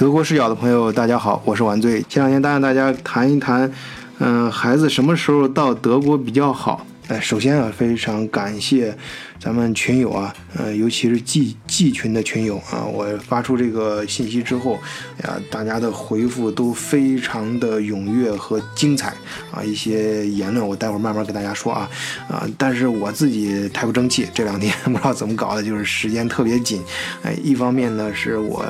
[0.00, 2.02] 德国视角的朋友，大家好，我是晚醉。
[2.08, 3.70] 前两天答应大家谈一谈，
[4.18, 6.86] 嗯，孩子什么时候到德国比较好？
[7.08, 8.96] 哎，首先啊，非常感谢
[9.38, 14.78] 咱们群友啊，呃，尤其是 G G 群的群友啊，我发出这个信息之后，
[15.24, 19.12] 呀，大家的回复都非常的踊跃和精彩
[19.52, 21.90] 啊，一些言论我待会儿慢慢跟大家说啊，
[22.26, 26.80] 啊，但是我自己太不争气，这两天 不知道怎么搞的，就是时间特别紧，
[27.22, 28.64] 哎，一方面呢是我。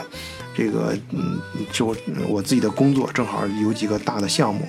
[0.60, 1.40] 这个嗯，
[1.72, 1.96] 就
[2.28, 4.60] 我自己的工作正好有几个大的项目，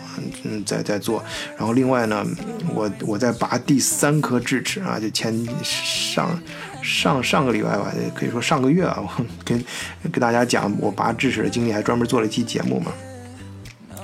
[0.44, 1.22] 嗯，在在做。
[1.58, 2.26] 然后另外呢，
[2.74, 6.42] 我我在拔第三颗智齿啊，就前上
[6.82, 9.62] 上上个礼拜吧，可以说上个月啊，我跟
[10.04, 12.94] 跟大家讲我拔智齿的经历，还专门做了一期节目嘛。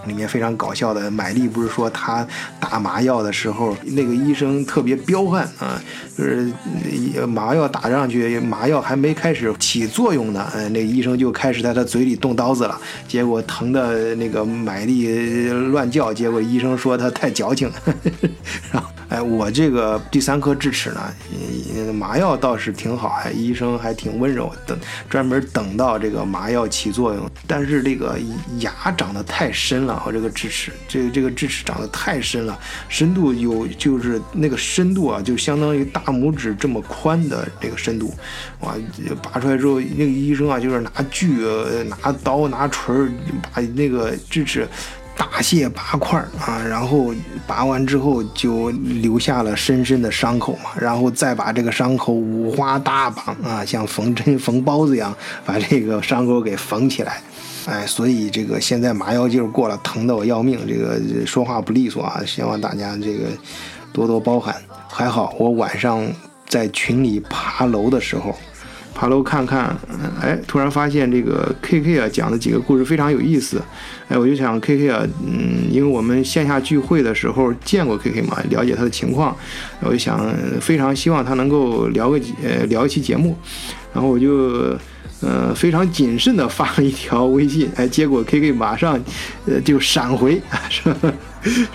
[0.07, 2.25] 里面非常搞笑的，买力不是说他
[2.59, 5.81] 打麻药的时候，那个医生特别彪悍啊，
[6.17, 6.51] 就是
[7.27, 17.71] 麻药打上去，麻药还没开始起作用呢，嗯，那医生就开始在他嘴里动刀子了，结果疼的那个买力乱叫，结果医生说他太矫情，
[18.71, 18.89] 然后。
[19.09, 24.77] 哎，我这个第三颗智齿呢，麻药倒是挺好，还医生还挺温柔，等
[25.09, 27.29] 专门等到这个麻药起作用。
[27.47, 28.19] 但是这个
[28.59, 38.13] 牙长得太深了，和这个智齿，这个这个智齿长得太深了，深度有就是那个深度啊，就相当于大拇指这么宽的这个深度，
[38.59, 38.75] 哇，
[39.23, 41.37] 拔出来之后，那个医生啊，就是拿锯、
[41.87, 42.93] 拿刀、拿锤
[43.41, 44.67] 把那个智齿。
[45.17, 47.13] 大卸八块啊，然后
[47.47, 57.19] 拔完之后就留下了深深的伤口嘛，然后再把这个伤口五花大绑啊，像缝针缝包子一样把这个伤口给缝起来。
[57.65, 63.25] 哎，所以这个现在麻药劲儿过了，疼得我要命，这个说话不利索啊，希望大家这个
[63.91, 64.55] 多多包涵。
[64.87, 66.07] 还好我晚上
[66.47, 68.33] 在群里爬楼的时候。
[68.97, 69.77] 爬楼看看，
[70.19, 73.61] 哎，突然发现这个 K K 啊讲的几个故事非常有意思，
[74.09, 79.37] 哎，我就想 K K 啊，嗯，因为我们线下聚会的时候见过 K K 嘛，了解他的情况，
[79.81, 80.19] 我就想
[80.59, 83.37] 非常希望他能够聊个呃聊一期节目，
[83.93, 84.75] 然后我就
[85.21, 88.99] 呃非常谨慎的发了一条微信，哎，结果 K K 马上
[89.45, 90.93] 呃就闪回， 说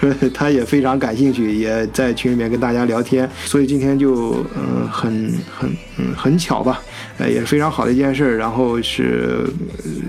[0.01, 6.81] 说他也非常感兴趣，也在群里面跟大家聊天，所以今天就嗯很很嗯很巧吧。
[7.19, 9.45] 呃，也是非常好的一件事，然后是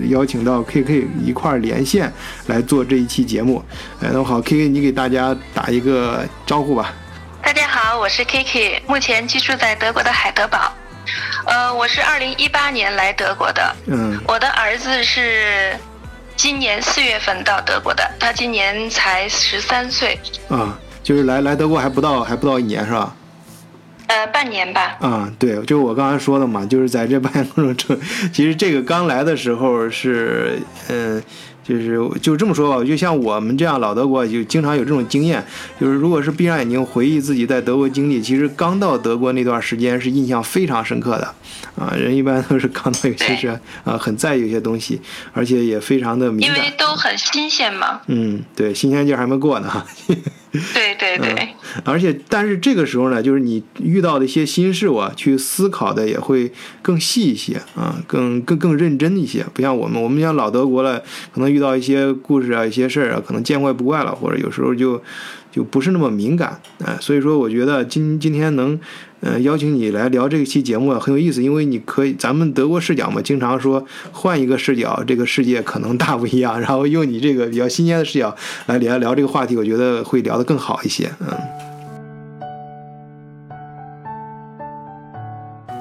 [0.08, 2.10] 邀请到 KK 一块连线
[2.46, 3.62] 来做这一期节目。
[4.00, 6.92] 哎，那么好，KK 你给大家打一个招呼吧。
[7.42, 10.72] 大家好，我是 KK，目前居住在德国的海德堡。
[11.46, 13.76] 呃，我是二零一八年来德国的。
[13.86, 14.20] 嗯。
[14.26, 15.76] 我的儿子是
[16.36, 20.18] 今年四月份到德国的，他今年才十三岁。
[20.48, 23.14] 啊，就是来来德国还不到还不到一年是吧？
[24.06, 24.96] 呃，半年吧。
[25.00, 27.98] 啊，对，就是我刚才说的嘛，就是在这半年过程中，
[28.32, 31.22] 其实这个刚来的时候是，嗯。
[31.64, 35.42] 就是就这么说吧，就像我们这样老德国，就经常有这种经验，
[35.80, 41.34] 就是如果是闭上眼睛回忆自己在德国经历，其实刚到德国那段时间是印象非常深刻的，
[41.76, 43.48] 啊，人一般都是刚到有些是
[43.82, 45.00] 啊很在意有些东西，
[45.32, 48.00] 而且也非常的敏感，因为都很新鲜嘛。
[48.08, 49.84] 嗯，对，新鲜劲还没过呢
[50.62, 50.70] 哈。
[50.74, 51.48] 对对对。
[51.84, 56.50] 而且，但是这个时候呢，就是你遇到的一些新事物啊，去思考的也会
[56.82, 65.02] 更细一些啊，更更更认真一些，不像我们，我们像老德国了，可能遇到一些故事啊、一些事儿啊，可能见怪不怪了，或者有时候就
[65.50, 66.96] 就不是那么敏感啊。
[67.00, 68.78] 所以说，我觉得今今天能。
[69.26, 76.60] 嗯，邀请你来聊这一期节目啊很有意思，因为你可以，咱们德国视角嘛，经常说换一个视角，这个世界可能大不一样。
[76.60, 78.36] 然后用你这个比较新鲜的视角
[78.66, 81.10] 来聊聊这个话题，我觉得会聊得更好一些。
[81.20, 81.26] 嗯，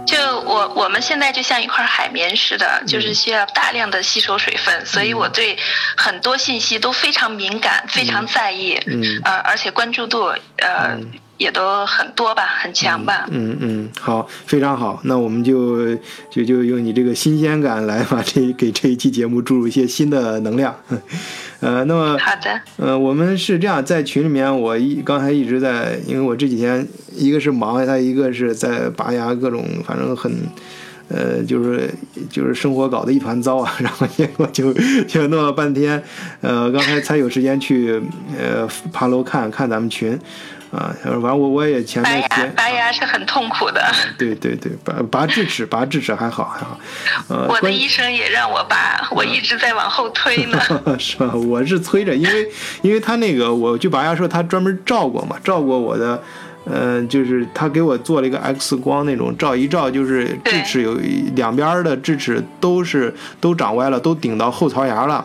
[0.07, 5.57] 就我我们现在就像一块海绵似的，就是需要大量的吸收水分，所以我对
[5.97, 8.79] 很多信息都非常敏感，非常在意。
[8.87, 10.97] 嗯，呃，而且关注度，呃。
[11.37, 13.27] 也都很多吧，很强吧。
[13.31, 14.99] 嗯嗯，好，非常好。
[15.03, 15.95] 那我们就
[16.29, 20.75] 就就用你这个新鲜感来把这给这一期节目注入一些新的能量。
[21.59, 22.61] 呃，那么好的。
[22.77, 30.29] 呃，我们是这样，在群里面，我一刚才一直在，因为我这几天一个是忙，他一个是在拔牙，各种反正很，
[31.07, 31.89] 呃，就是
[32.29, 33.73] 就是生活搞得一团糟啊。
[33.79, 34.73] 然后结果就
[35.07, 36.03] 就弄了半天，
[36.41, 38.01] 呃，刚才才有时间去
[38.37, 40.19] 呃爬楼看看咱们群。
[40.73, 43.79] 啊，反正我我也前段时间拔牙是很痛苦的。
[44.17, 46.79] 对对对，拔拔智齿，拔智齿还好还好。
[47.27, 50.59] 呃，我的医生也让我拔，我一直在往后推呢。
[50.97, 51.31] 是吧？
[51.35, 52.47] 我是催着，因为
[52.81, 56.19] 因为他那个，我去拔牙时候，他专门照过嘛，照过我的
[56.65, 60.97] 呃，就是他给我做了一个 X 光那种照一照，就是智齿有
[61.35, 65.23] 两边的智齿都是都长歪了，都顶到后槽牙了，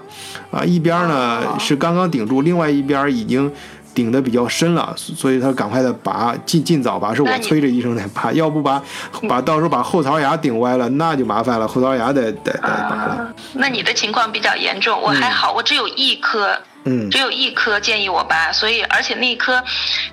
[0.50, 3.50] 啊，一边呢是刚刚顶住，另外一边已经
[3.98, 8.80] 顶的比较深了，所以他赶快的拔，尽尽早拔，是我催着医生在拔，要不把
[9.28, 13.34] 把到时候把后槽牙顶歪了，那就麻烦了，后槽牙得得得拔了。
[13.54, 16.56] 那你的情况比较严重，我还好，我只有一颗。
[16.84, 19.60] 嗯，只有一颗建议我拔，所以而且那一颗，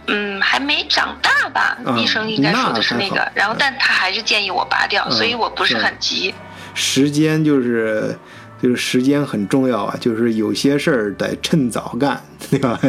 [0.07, 1.77] 嗯，还没长大吧？
[1.95, 6.33] 医生应该说的是那个，然后但他还是建议我拔掉，所以我不是很急。
[6.73, 8.17] 时间就是。
[8.61, 12.79] 就是时间很重要啊，就是有些事儿得趁早干， 对吧？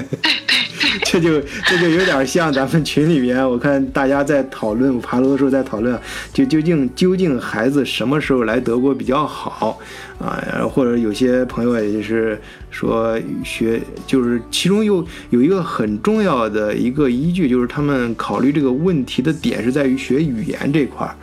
[1.05, 5.99] 这就这就有点像咱们群里面，我看大家在讨论，我爬楼的时候在讨论，
[6.33, 9.79] 就究竟究竟孩子什么时候来德国比较好
[10.19, 10.41] 啊？
[10.71, 12.41] 或者有些朋友也是
[12.71, 21.15] 说学，就是其中又有一个很重要的一个依据，就是他们考虑这个问题的点是在于学语言这块儿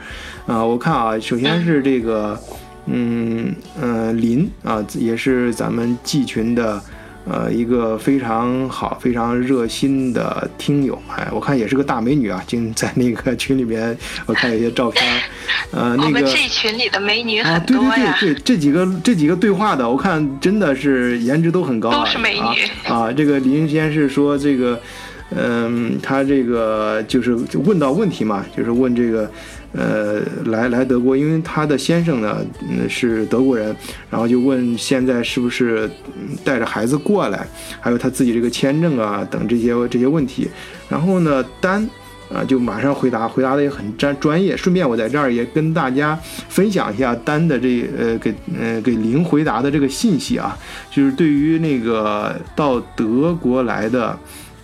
[0.46, 0.64] 啊。
[0.64, 2.40] 我看啊，首先是这个。
[2.50, 6.82] 嗯呃，林啊，也是咱们季群的，
[7.26, 11.02] 呃，一个非常好、非常热心的听友。
[11.08, 15.04] 哎，我看也是个大美女啊，经在那个群里面，我看有些照片。
[15.72, 18.16] 呃，那个这群里的美女很多呀。
[18.20, 23.12] 对对对对，这几个这几个对话的，我看真的是颜值都很高，都是美女啊。
[23.12, 24.80] 这个林先是说这个，
[25.36, 27.34] 嗯，他这个就是
[27.66, 29.32] 问到问题嘛，就是问这个。
[29.76, 32.38] 呃，来来德国，因为他的先生呢，
[32.70, 33.76] 嗯，是德国人，
[34.08, 35.90] 然后就问现在是不是
[36.44, 37.48] 带着孩子过来，
[37.80, 40.48] 还有他自己这个签证啊等这些这些问题，
[40.88, 41.90] 然后呢，丹
[42.32, 44.56] 啊就马上回答，回答的也很专专业。
[44.56, 46.16] 顺便我在这儿也跟大家
[46.50, 50.56] 分享一下丹的这呃给呃给林回答的这个信息啊，
[50.92, 54.16] 就是对于那个到德国来的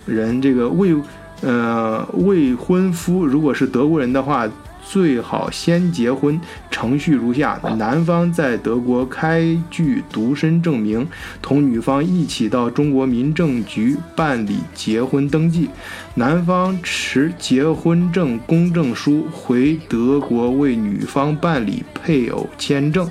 [0.06, 0.94] 人，这个未
[1.40, 4.48] 呃未婚夫如果是德国人的话。
[4.90, 11.06] 最好先结婚，程序如下：男方在德国开具独身证明，
[11.40, 15.70] 同女方一起到中国民政局办理结婚登记。
[16.16, 23.08] 男方持结婚证公证书回德国为女方办理配偶签证，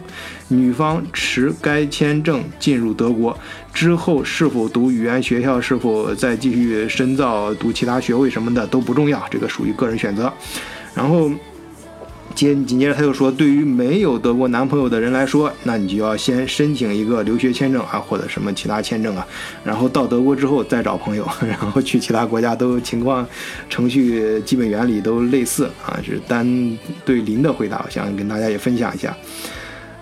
[0.50, 3.40] 女方持该签证进入德国
[3.74, 10.34] 之后，是否读语言学校，是否再继续深造读其他学位什么的都不重要，这个属于个人选择。
[10.94, 11.32] 然后。
[12.36, 19.28] 接紧接着他又说，对于没有德国男朋友的人来说，那你就要先申请一个留学签证啊，或者什么其他签证啊，
[19.64, 23.28] 然后到德国之后再找朋友， 然后去其他国家都情况、
[23.70, 26.00] 程序基本原理都类似啊。
[26.04, 29.16] 是单对林的回答，我想跟大家也分享一下。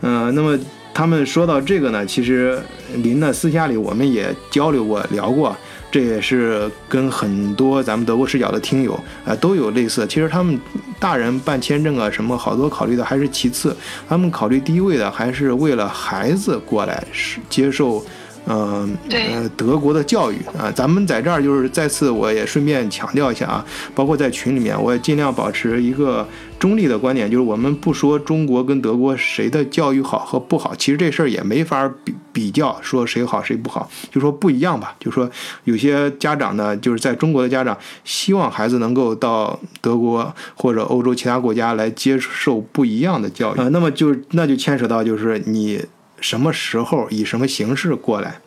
[0.01, 0.57] 嗯，那么
[0.93, 2.59] 他们说到这个呢，其实
[2.97, 5.55] 林呢私下里我们也交流过、聊过。
[5.89, 8.93] 这也是跟很多咱们德国视角的听友
[9.25, 10.05] 啊都有类似。
[10.07, 10.59] 其实他们
[10.99, 13.75] 大人办签证啊什么，好多考虑的还是其次，
[14.07, 18.05] 他们考虑第一位的还是为了孩子过来是接受。
[18.49, 26.25] 嗯，呃，德国的教育啊，咱们在这儿就是再次，我也顺便强调一下啊，包括在群里面，我也尽量保持一个
[26.57, 34.95] 中立的观点，就是我们不说中国跟德国谁的教育好和不好，其实这事儿也没法比比较，说谁好谁不好，就说不一样吧。
[34.97, 35.29] 就说
[35.65, 45.83] 有些家长呢，就是在中国的家长希望孩子能够到德国或者欧洲其他国家来接受不一样的教育啊，那么就那就牵扯到就是你。
[46.19, 48.39] 什么时候以什么形式过来？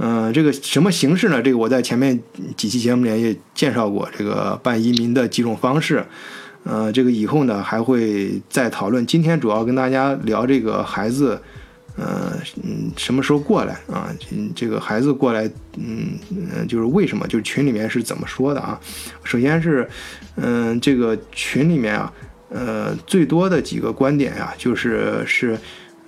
[0.00, 1.42] 嗯，这个什么形式呢？
[1.42, 2.16] 这个我在前面
[2.56, 6.04] 几期节目里也介绍过，这个办移民的几种方式。
[6.62, 9.04] 呃，这个以后呢还会再讨论。
[9.06, 11.40] 今天主要跟大家聊这个孩子，
[11.96, 14.14] 呃，嗯，什么时候过来啊？
[14.54, 17.26] 这个孩子过来，嗯嗯，就是为什么？
[17.26, 18.78] 就是群里面是怎么说的啊？
[19.24, 19.88] 首先是，
[20.36, 22.12] 嗯，这个群里面啊，
[22.50, 25.58] 呃，最多的几个观点呀，就是是。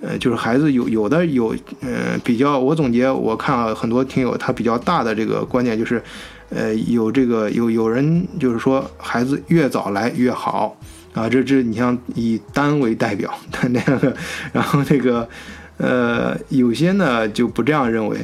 [0.01, 6.01] 呃，就是孩子有有的有，呃，比较我总结我看啊，很多听友他比较大的这个观点就是，
[6.49, 10.75] 呃，有这个有有人就是说孩子越早来越好
[11.13, 14.15] 啊，这这你像以单为代表的 那个，
[14.51, 15.29] 然后那个，
[15.77, 18.17] 呃，有些呢就不这样认为，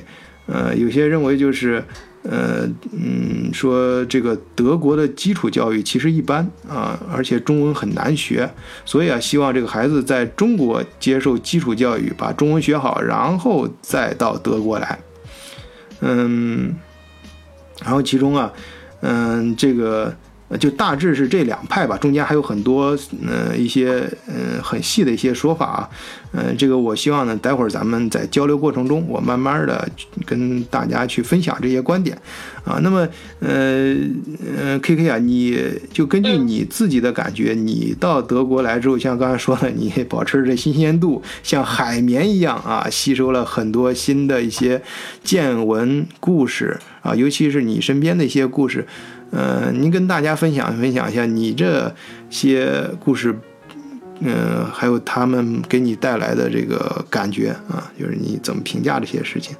[0.48, 1.84] 呃，有些认为就是。
[2.30, 8.50] 呃嗯，说这个德国的基础教育其实一般啊，而且中文很难学，
[8.84, 15.00] 所以啊，希望这个孩子在中国接受基础教育，把中文学好，然后再到德国来。
[16.02, 16.76] 嗯，
[17.82, 18.52] 然后其中啊，
[19.02, 20.14] 嗯，这个
[20.60, 25.90] 就大致是这两派吧，中间还有很多呃一些嗯很细的一些说法啊，
[26.32, 29.86] 嗯，这个我希望呢，待会儿咱们在交流过程中，我慢慢的
[30.26, 32.18] 跟大家去分享这些观点
[32.64, 32.80] 啊。
[32.82, 33.06] 那么
[33.40, 33.94] 呃
[34.58, 35.60] 呃，K K 啊，你
[35.92, 44.82] 就根据你自己的感觉，你到德国来之后，像刚才说的，你 保持着新鲜度，像海绵一样啊，吸收了很多新的一些
[45.26, 48.88] 见闻故事啊，尤其是你身边的一些故事。
[49.32, 51.94] 呃，您跟大家分享分享一下你这
[52.30, 53.38] 些故事，
[54.22, 59.56] 嗯，还有他们给你带来的这个感觉啊，就是你怎么评价这些事情？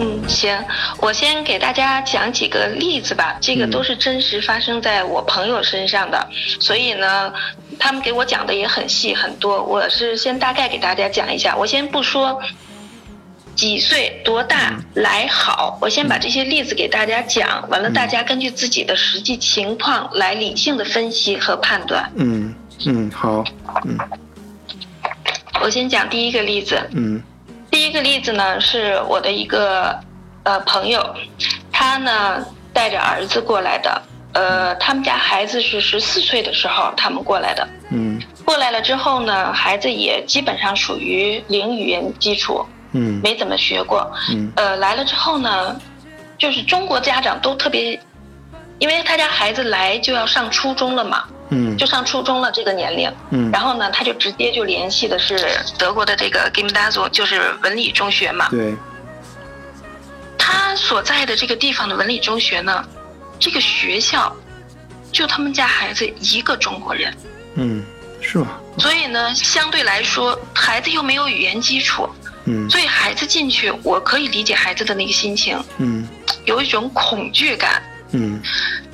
[0.00, 0.56] 嗯，行，
[1.00, 6.28] 我先给大家讲几个例子吧，这个都是真实发生在我朋友身上的，
[6.60, 7.32] 所以呢，
[7.78, 12.40] 他们给我讲的也很细很多，我是先大概给大家讲一下，我先不说。
[13.58, 15.76] 几岁多大来好？
[15.80, 22.08] 我先把这些例子给大家讲完了，大家根据自己的实际情况来理性的分析和判断。
[22.14, 22.54] 嗯
[22.86, 23.42] 嗯，好。
[23.84, 23.98] 嗯，
[25.60, 26.80] 我先讲第一个例子。
[26.92, 27.20] 嗯，
[27.68, 29.98] 第一个例子呢是我的一个
[30.44, 31.16] 呃朋友，
[31.72, 34.00] 他呢带着儿子过来的。
[34.34, 37.66] 呃，他们家孩子是十四岁的时候他们过来的。
[37.90, 42.64] 嗯，过来了之后呢，孩子也基本上属于零语言基础。
[42.92, 44.10] 嗯，没怎么学过。
[44.30, 45.80] 嗯，呃，来了之后呢，
[46.38, 48.00] 就是中国家长都特别，
[48.78, 55.38] 因为他家孩子来就要上初中了嘛，嗯，就上初中了这个年龄，嗯，然后呢，他就直接就联系的是
[55.76, 58.48] 德国的这个 Gymnasium，就是文理中学嘛。
[58.50, 58.74] 对。
[60.38, 62.82] 他所在的这个地方的文理中学呢，
[63.38, 64.34] 这个学校
[65.12, 67.14] 就他们家孩子一个中国人。
[67.56, 67.84] 嗯，
[68.22, 68.58] 是吧？
[68.78, 72.08] 所以呢，相对来说，孩子又没有语言基础。
[72.50, 76.08] 嗯，所以孩子进去，我可以理解孩子的那个心情，嗯，
[76.46, 78.40] 有一种恐惧感，嗯，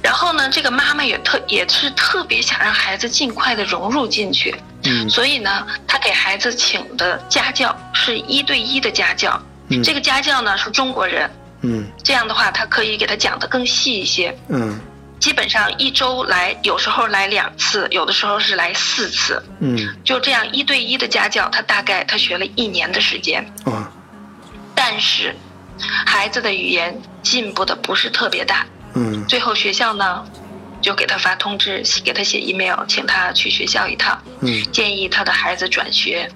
[0.03, 11.31] 然后呢，这个妈妈也特也是特别想让孩子尽快的融入进去，嗯，所以呢，他给孩子请的家教是一对一的家教，嗯，这个家教呢是中国人，
[11.63, 14.81] 嗯，这样的话他可以给他讲的更细一些，嗯。
[15.25, 19.43] 基本上一周来，有时候来两次，有的时候是来四次。
[19.59, 23.43] 嗯，就这样一对一的家教，他大概他学了一年的时间。
[23.65, 23.91] 啊，
[24.75, 25.35] 但是
[26.05, 28.67] 孩子的语言进步的不是特别大。
[28.93, 30.23] 嗯，最后学校呢，
[30.83, 34.23] 就给他发通知，给他写 email，请他去学校一趟。
[34.43, 36.31] 嗯，建议他的孩子转学。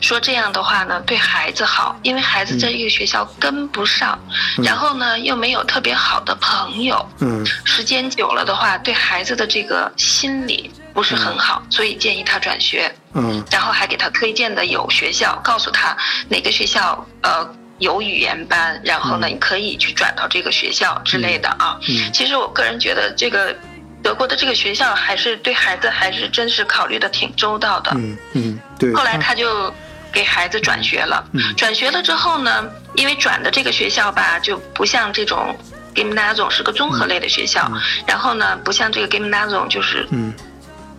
[0.00, 4.18] 说这样的话呢，对孩子好，因为孩子在这个学校跟不上，
[4.62, 15.96] 然后呢又没有特别好的朋友，嗯，时间久了的话，对孩子的这个心理不是很好，所以建议他转学，嗯，然后还给他推荐的有学校，告诉他
[16.28, 21.78] 哪个学校呃有语言班，然后呢你可以去转到这个学校之类的啊。
[21.88, 23.54] 嗯，其实我个人觉得这个
[24.02, 27.92] 德国的这个学校还是对孩子还是真是考虑的挺周到的。
[27.94, 28.92] 嗯嗯，对。
[28.94, 29.72] 后来他就。
[30.14, 31.24] 给孩子转学了，
[31.56, 35.56] 转学了之后呢，因为转的这个学校吧，就不像这种
[35.94, 37.72] Gymnasium 是个综合类的学校，
[38.06, 40.06] 然后呢，不像这个 Gymnasium 就是，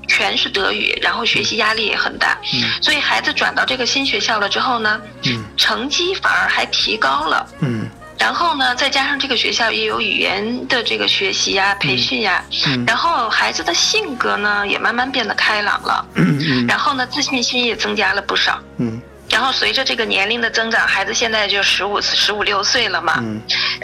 [0.07, 2.35] 全是德语，然后学习压力也很大，
[2.81, 4.99] 所以孩子转到这个新学校了之后呢，
[5.55, 7.47] 成绩反而还提高了。
[8.23, 12.41] 然后呢，再加上这个学校也有语言的这个学习呀、培训呀，
[12.87, 16.05] 然后孩子的性格呢也慢慢变得开朗了，
[16.65, 18.57] 然后呢自信心也增加了不少。
[18.77, 23.21] 嗯，然后随着这个年龄的增长，孩子现在就十五、十五六岁了嘛，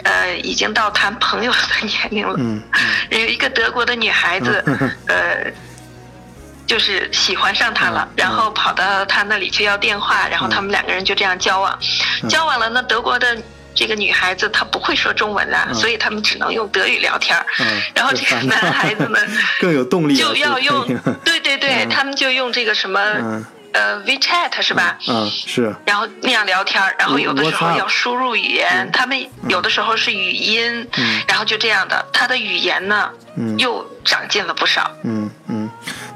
[0.04, 2.34] 呃，已经到谈朋友的年龄了。
[2.38, 2.62] 嗯，
[3.10, 4.64] 有一个德国的女孩子，
[5.06, 5.52] 呃，
[6.66, 11.78] 就是喜欢上他了，然后跑到他那里去要电话，然后他们两个人就这样交往，
[12.26, 13.36] 交往了呢，德国的。
[13.74, 17.44] 这个女孩子她不会说中文啊，所以他们只能用德语聊天儿。
[17.94, 19.20] 然后这个男孩子们，
[19.60, 20.86] 更有动力，就要用，
[21.24, 23.00] 对对对，他们就用这个什么
[23.72, 24.96] 呃 WeChat 是吧？
[25.08, 25.74] 嗯，是。
[25.84, 30.88] 然后那样聊天儿，然后有的时候要输入语言，他们有的时候是语音，
[31.26, 33.10] 然后就这样的，他的语言呢
[33.58, 34.90] 又长进了不少。
[35.02, 35.59] 嗯嗯。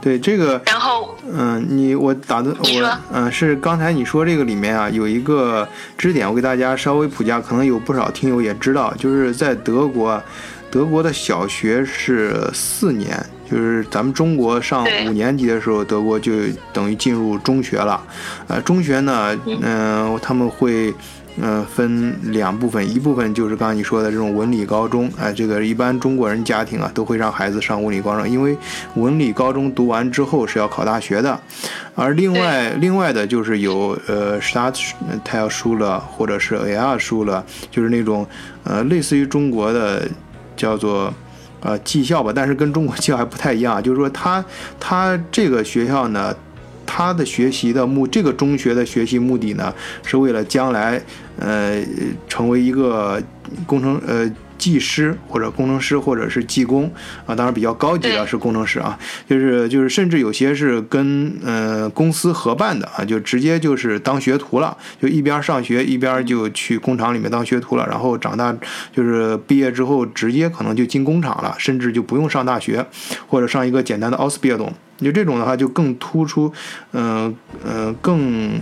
[0.05, 10.23] 对这个，然后，嗯，你我打的我，嗯，是刚才你说这个里面啊，有一个支点，我给大家稍微普及，可能有不少听友也知道，就是在德国，
[10.71, 13.19] 德国的小学是四年，
[13.51, 16.33] 就是咱们中国上五年级的时候，德国就
[16.71, 17.99] 等于进入中学了，
[18.47, 20.93] 呃，中学呢，嗯，他们会
[21.37, 28.57] 嗯，分两部分，一部分就是刚刚你说的这种文理高中，哎，这个一般中国人家庭啊都会让孩子上文理高中，因为
[28.95, 31.41] 文理高中读完之后是要考大学的。
[31.97, 34.79] 而另外另外的就是有呃 Start
[35.25, 38.25] Tile 书了，或者是 AR 书了，就是那种
[38.63, 40.09] 呃类似于中国的
[40.57, 41.13] 叫做
[41.61, 44.45] 呃技校吧，但是跟中国技校还不太一样，就是说他
[44.79, 46.33] 他这个学校呢。
[46.87, 49.75] 他的学习的目，这个中学的学习目的呢，
[50.05, 51.01] 是为了将来，
[51.39, 51.83] 呃，
[52.29, 53.23] 成为一个
[53.67, 56.91] 工程，呃，技师或者工程师或者是技工
[57.27, 58.99] 啊，当然比较高级的是工程师啊，
[59.29, 68.57] 就是就是甚至有些是跟呃公司合办的啊，就直接就是当学徒了，就一边上学一边就去工厂里面当学徒了，然后长大
[68.93, 72.87] 就是毕业之后直接可能就进工厂了，甚至就不用上大学，
[73.27, 74.73] 或者上一个简单的奥斯比尔东。
[74.99, 76.51] 就这种的话，就更突出，
[76.93, 77.35] 嗯
[77.67, 78.61] 嗯，更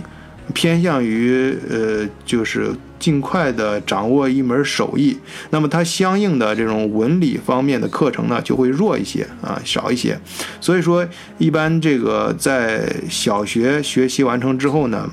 [0.53, 5.17] 偏向于呃，就是尽快的掌握一门手艺。
[5.51, 10.19] 那么它相应的这种文理方面的课程呢，就会弱一些啊，少一些。
[10.59, 11.07] 所以说，
[11.37, 15.09] 一般这个在小学学习完成之后呢。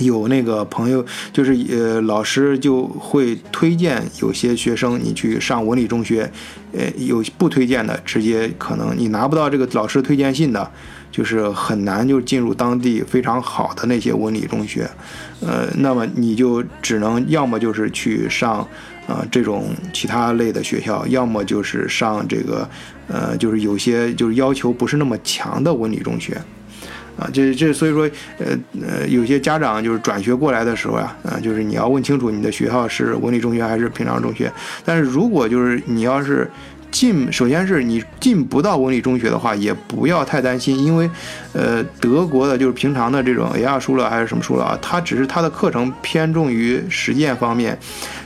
[0.00, 6.28] 有那个朋友，就是呃，老师就会推荐有些学生你去上文理中学，
[6.72, 10.68] 呃，有不推荐的，直接可能你拿不到这个老师推荐信的，
[11.14, 14.90] 就是很难就进入当地非常好的那些文理中学，
[15.40, 18.66] 呃，那么你就只能要么就是去上
[19.06, 22.68] 啊这种其他类的学校，要么就是上这个
[23.06, 26.36] 呃，就是有些就是要求不是那么强的文理中学。
[27.16, 28.46] 啊，这这所以说，呃
[28.84, 34.52] 呃，有些家长就是转学过来的时候呀，啊，就是你要问清楚你的学校是文理中学还是平常中学。
[34.84, 36.50] 但是如果就是你要是
[36.94, 41.10] 进，首先是你进不到文理中学的话，也不要太担心，因为，
[41.52, 43.80] 呃，德国的就是平常的这种 A.R.
[43.80, 47.76] 书了还是什么书了啊，它只是它的课程偏重于实践方面。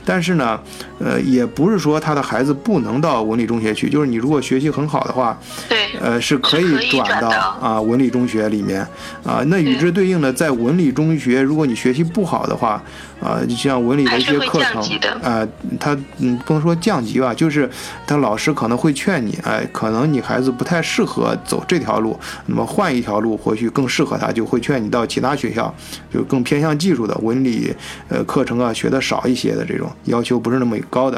[0.05, 0.59] 但是呢，
[0.99, 7.29] 呃，也不是说他的孩子不能到文理中学去，就是你如果学习很好的话，对，呃，是可以转到
[7.61, 8.81] 啊文理中学里面
[9.23, 9.43] 啊。
[9.47, 12.81] 那与之对应的，在文理中学，如果你学习不好的话，
[13.21, 14.81] 啊，像文理的一些课程，
[15.21, 15.47] 啊，
[15.79, 17.69] 他嗯不能说降级吧，就是
[18.07, 25.73] 他老师可能会劝你，哎，可能你孩子不太适合走这条路，那么换一条路或许更适合他，就会劝你到其他学校，
[26.13, 27.73] 就更偏向技术的文理
[28.07, 29.91] 呃课程啊，学的少一些的这种。
[30.05, 31.17] 要求不是那么高的，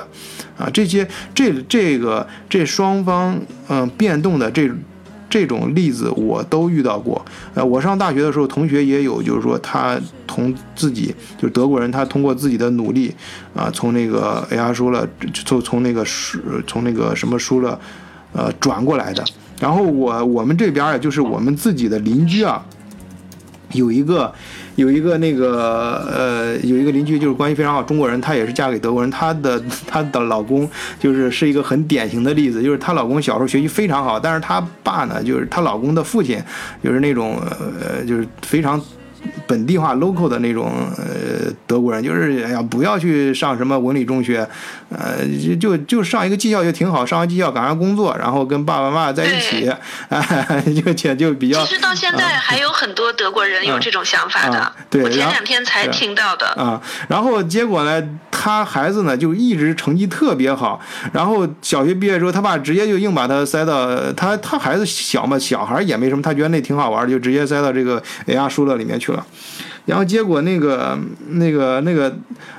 [0.57, 3.39] 啊，这些这这个这双方
[3.69, 4.69] 嗯变动的这
[5.31, 7.23] 这种例子我都遇到过。
[7.55, 13.15] 呃，我上大学的时候，同学也有，就是说他同自己就是德国人，他通过自己的努力
[13.55, 17.79] 啊，从那个 AR 输了，就从那个输从那个什么输了，
[18.33, 19.23] 呃，转过来的。
[19.59, 22.65] 然后我我们这边啊，就是我们自己的邻居啊，
[23.73, 24.33] 有一个。
[24.77, 36.41] 有一个那个呃，有一个邻居就是关系非常好，中国人，她也是嫁给德国人，她的 她的老公就是是一个很典型的例子，就是她老公小时候学习非常好，但是她爸呢，就是她老公的父亲，
[36.81, 37.37] 就是那种
[37.81, 38.81] 呃，就是非常。
[39.45, 44.47] 本地化 local 的那种呃德国人，就是哎呀，不要去上什么文理中学，
[44.91, 49.71] 呃，就就就上一个技校就挺好，上完技校赶上工作，然后跟爸爸妈妈在一起，
[50.09, 51.63] 哎，就且就比较。
[51.63, 56.47] 其实到现在还有很多德国人有这种想法的，对，我前两天才听到的。
[56.47, 60.81] 啊，然后结果呢，他孩子呢就一直成绩特别好，
[61.13, 69.25] 然后小学毕业之后，他爸直接就硬把他塞到他他孩子小嘛，小孩也没什么，他觉得那挺好玩，就直接塞到这个 AI 书了里面去了。
[69.85, 70.99] 然后结果那个
[71.29, 72.13] 那个那个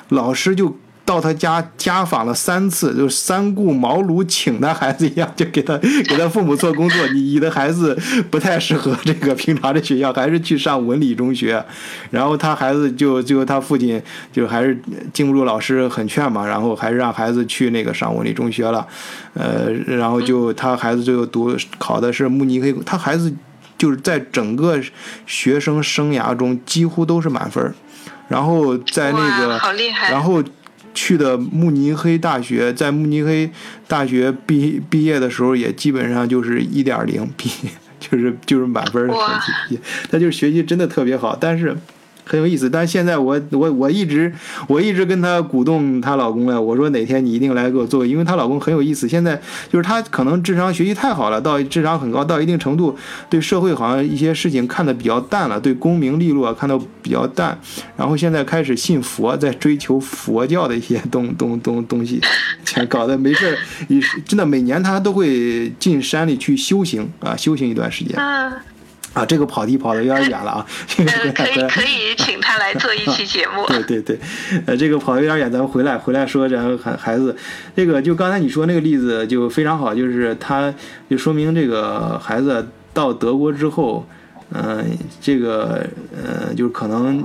[0.09, 0.77] 老师就
[1.13, 7.07] 到他家家访了三次，就三顾茅庐请他孩子一样，就给他给他父母做工作。
[7.09, 7.95] 你你的孩子
[8.31, 11.63] 不太适合这个平常的学校，还是去上文理中学。
[12.11, 14.81] 然后他孩子就最后他父亲就还是
[15.13, 18.87] 经不住老师很劝嘛，然后还是让孩子去那个上文理中学了。
[19.35, 23.35] 呃，然后就他孩子最后读考的是慕尼黑，他孩子。
[23.79, 24.81] 就是在整个
[25.27, 27.75] 学生生涯中几乎都是满分，
[28.29, 29.61] 然后在那个，
[30.09, 30.41] 然后
[30.95, 33.51] 去的慕尼黑大学，在慕尼黑
[33.87, 37.51] 大学毕毕业的时候也基本上就是一点零毕，
[37.99, 39.23] 就是就是满分的成
[39.69, 39.79] 绩，
[40.11, 41.77] 他就是学习真的特别好，但是。
[42.25, 44.33] 很有意思，但是现在我我我一直
[44.69, 49.09] 我一直跟她鼓动她老公了，我说哪天你一定来给我做，因为她老公很有意思。
[49.09, 52.97] 现在就是她可能智商学习太好了，到智商很高，到一定程度，
[53.29, 57.59] 对社会好像一些事情看得比较淡了，对功名利禄啊看得比较淡。
[57.97, 62.21] 然后现在开始信佛，在追求佛教的一些东东东东西，
[62.89, 63.59] 搞得没事儿，
[64.25, 68.17] 真的每年她都会进山里去修行啊，修行一段时间。
[69.27, 70.67] 这个跑题跑的有点远了啊。
[70.99, 73.67] 呃，可以 可以请他来做一期节目。
[73.67, 74.19] 对对对，
[74.67, 77.37] 呃，这个跑的有点远，咱们回来回来说然后孩孩子，
[77.77, 80.73] 这个就刚才你说那个例子就非常好，就是他
[81.09, 84.07] 就说明这个孩子到德国之后。
[84.55, 84.85] 嗯，
[85.19, 85.83] 这个
[86.15, 87.25] 呃，就是可能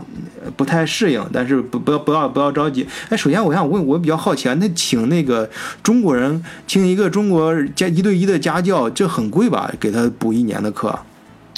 [0.56, 2.88] 不太适应，但是不不要不要不要着急。
[3.10, 5.50] 哎，首先我想问，我比较好奇啊，那请那个
[5.84, 9.70] 中国人请一个中国家一对一的家教，这很贵吧？
[9.78, 10.98] 给他补一年的课，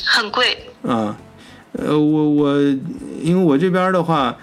[0.06, 0.58] 很贵。
[0.84, 1.18] 啊，
[1.74, 2.60] 呃，我我
[3.22, 4.36] 因为我这边的话。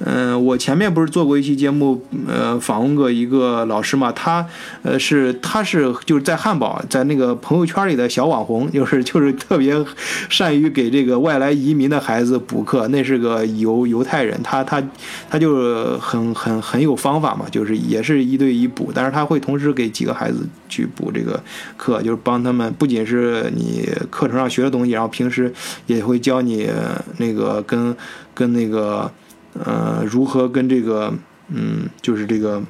[0.00, 4.44] 嗯，我前面不是做过一期节目，呃，访问过一个老师嘛，他，
[4.82, 9.74] 呃，是他是就是在汉堡，在那个朋友圈里的小网红，就是就是特别
[10.28, 14.82] 善于给这个外来移民的孩子补课，那是个犹犹太人，他他
[15.30, 21.40] 他就很很很有方法嘛，就是也是一对一补，但是他会同时给几个孩子去补这个
[21.76, 25.52] 课，就是帮他们，不仅是你课程上学的东西，然后平时
[25.86, 26.68] 也会教你
[27.18, 27.96] 那个跟
[28.34, 29.10] 跟那个。
[29.62, 31.14] 呃，如何跟这个，
[31.48, 32.62] 嗯，就是这个。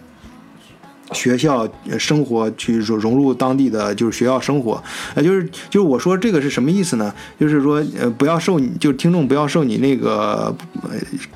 [1.13, 4.83] 学校生活去融融入当地的就是学校生活，
[5.15, 7.15] 呃，就是就是我说这个是什么意思呢？
[7.39, 10.55] 就是说呃不要受你就是听众不要受你那个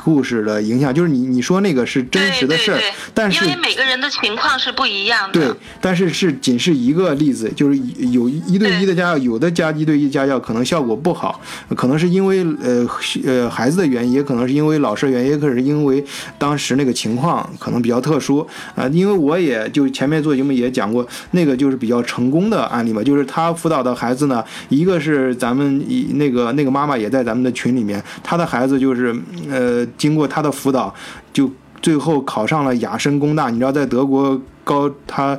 [0.03, 2.81] 故事的影响，就是你你说那个是真实的事儿，
[3.13, 5.39] 但是因为每个人的情况是不一样的。
[5.39, 7.79] 对，但是是仅是一个例子，就是
[8.11, 11.39] 有一对一的家教，有的家一对一家教可能效果不好，
[11.77, 12.89] 可能是因为呃
[13.27, 16.03] 呃孩子的原因，也可能是因为老师的原因，也可能是因为
[16.39, 19.58] 当时那个情况可能比较特殊啊，因为我也。
[19.71, 29.17] 就前面做节目也讲过，那个就是比较成功的案例嘛，就是他辅导的孩子呢，一个是咱们一那个那个妈妈也在咱们的群里面，他的孩子就是
[29.51, 30.95] 呃经过他的辅导，
[31.33, 34.39] 就最后考上了雅申工大，你知道在德国。
[34.69, 35.39] 高他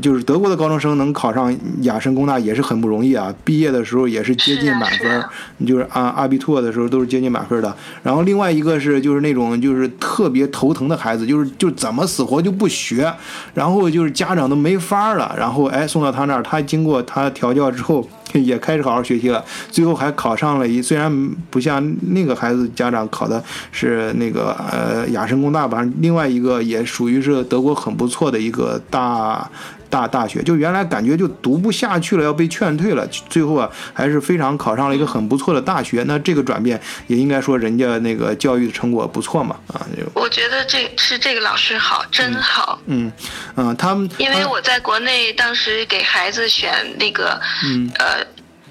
[0.00, 5.22] 就是德国的高中生能考上雅申工大也是很不容易啊，毕业的时候也是接近满分，
[5.66, 7.76] 就是阿阿比托的时候都是接近满分的。
[8.02, 13.12] 然后另外一个是就是那种就是特别头疼的孩子，就是就怎么死活就不学，
[13.52, 18.08] 然后就是家长都没法了，然后哎送到他那儿，他经过他调教之后。
[18.40, 29.50] 也开始好好学习了，最后还考上了一，虽然不像那个孩子家长考的是那个呃雅申工大吧，另外一个也属于是德国很不错的一个大。
[29.90, 36.04] 大大学就原来感觉就读不下去了，要被劝退了，最后啊还是非常考上了一个很不错的大学。
[36.06, 39.84] 那这个转变也应该说人家那个教育的成果不错嘛啊。
[40.14, 42.80] 我觉得这是这个老师好，真好。
[42.86, 43.12] 嗯
[43.56, 48.24] 嗯，他们因为我在国内当时给孩子选那个嗯呃。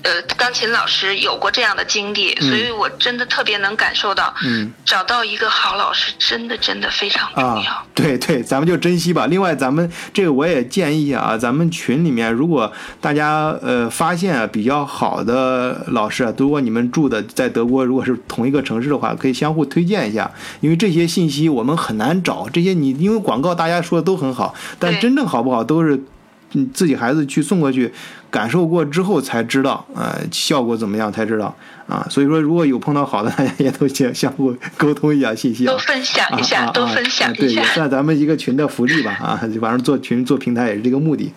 [0.03, 7.85] 呃，钢琴老师有过这样的经历，所以我真的特别能感受到，嗯找到一个好老师真的真的非常重要。
[7.93, 9.27] 对对，咱们就珍惜吧。
[9.27, 20.31] 另外，咱们这个我也建议啊，咱们群里面如果大家呃发现比较好的老师，如果你们住的在德国，如果是同一个城市的话，可以相互推荐一下，
[20.61, 22.47] 因为这些信息我们很难找。
[22.51, 26.01] 这些你因为广告大家说的都很好，但真正好不好都是。
[26.53, 27.91] 你自己孩子去送过去，
[28.31, 31.55] 感受过之后才知道，呃，效果怎么样才知道
[31.87, 32.05] 啊。
[32.09, 39.39] 所以说，如果有碰到好的，大 家也都相相互沟通一下信息，都分享一下，都分享一下，对，也算咱们一个群的福利吧啊。
[39.61, 41.31] 反正做群做平台也是这个目的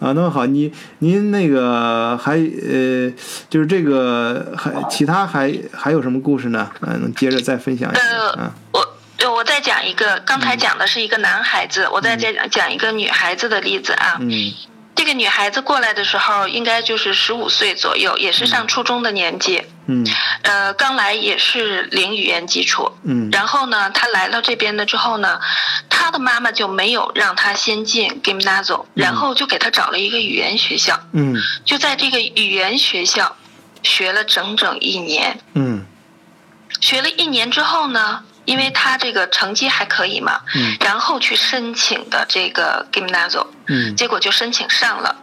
[0.00, 0.12] 啊。
[0.12, 3.12] 那么好，你您那个还呃，
[3.48, 6.70] 就是这个还其他还还有什么故事呢？
[6.80, 8.02] 嗯，能接着再分享一下
[8.40, 8.52] 啊。
[8.72, 8.89] 我。
[9.20, 14.16] 就我再讲一个，刚才讲的是一个男孩子，我再讲讲一个女孩子的例子啊。
[14.18, 14.52] 嗯。
[14.96, 19.62] 这个女孩子过来的时候，应该就是十五岁左右，也是上初中的年纪。
[19.86, 20.06] 嗯。
[20.42, 22.90] 呃，刚来也是零语言基础。
[23.04, 23.28] 嗯。
[23.30, 25.38] 然后呢，她来到这边了之后呢，
[25.90, 30.98] 她的妈妈就没有让她先进 Gymnasium，然后就给她找了一个语言学校。
[31.12, 31.36] 嗯。
[31.66, 33.36] 就在这个语言学校
[33.82, 35.38] 学了整整一年。
[35.52, 35.84] 嗯。
[36.80, 38.24] 学了一年之后呢？
[38.46, 40.40] 因为他这个成绩还可以嘛，
[40.80, 43.46] 然后去申请的这个 Gymnasium，
[43.94, 45.14] 结果就申请上了，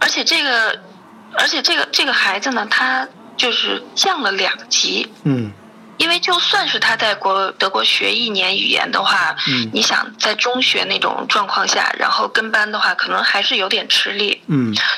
[0.00, 0.80] 而且这个，
[1.36, 3.06] 而且这个这个孩子呢，他
[3.36, 5.12] 就是降了两级，
[5.98, 9.36] 因为就算是他在国德国学一年语言的话，
[9.72, 14.42] 你想在中学那种状况下，然后跟班的话，可能还是有点吃力，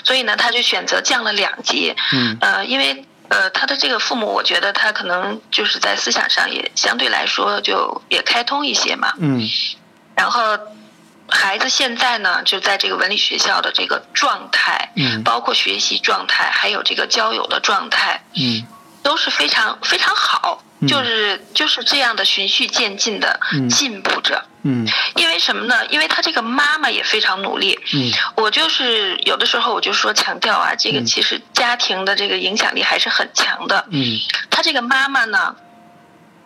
[0.05, 1.95] 所以呢，他就选择降了两级，
[2.41, 3.05] 呃，因为。
[3.33, 9.15] 呃，他的这个父母，我觉得他可能就是在思想上也相对来说就也开通一些嘛。
[9.19, 9.49] 嗯。
[10.15, 10.59] 然后，
[11.31, 18.67] 孩子现在呢，就在这个文理学校的这个状态，嗯，包括学习状态，还有这个交友的状态，嗯，
[19.03, 24.45] 都是非常非常好，就是就是这样的循序渐进的进步着。
[24.65, 25.85] 嗯，因为什么呢？
[25.87, 27.79] 因为他这个妈妈也非常努力。
[27.95, 33.85] 嗯，我就是有的时候我就说强调啊，这个其实家庭的这个影响力还是很强的。
[33.91, 34.19] 嗯，
[34.51, 35.57] 他这个妈妈呢，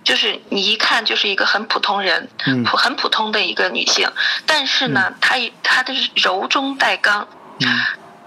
[0.03, 2.31] 就是你一看就是一个很普通人，
[2.65, 4.11] 普很普通的一个女性，
[4.47, 7.29] 但是呢，她她的柔中带刚，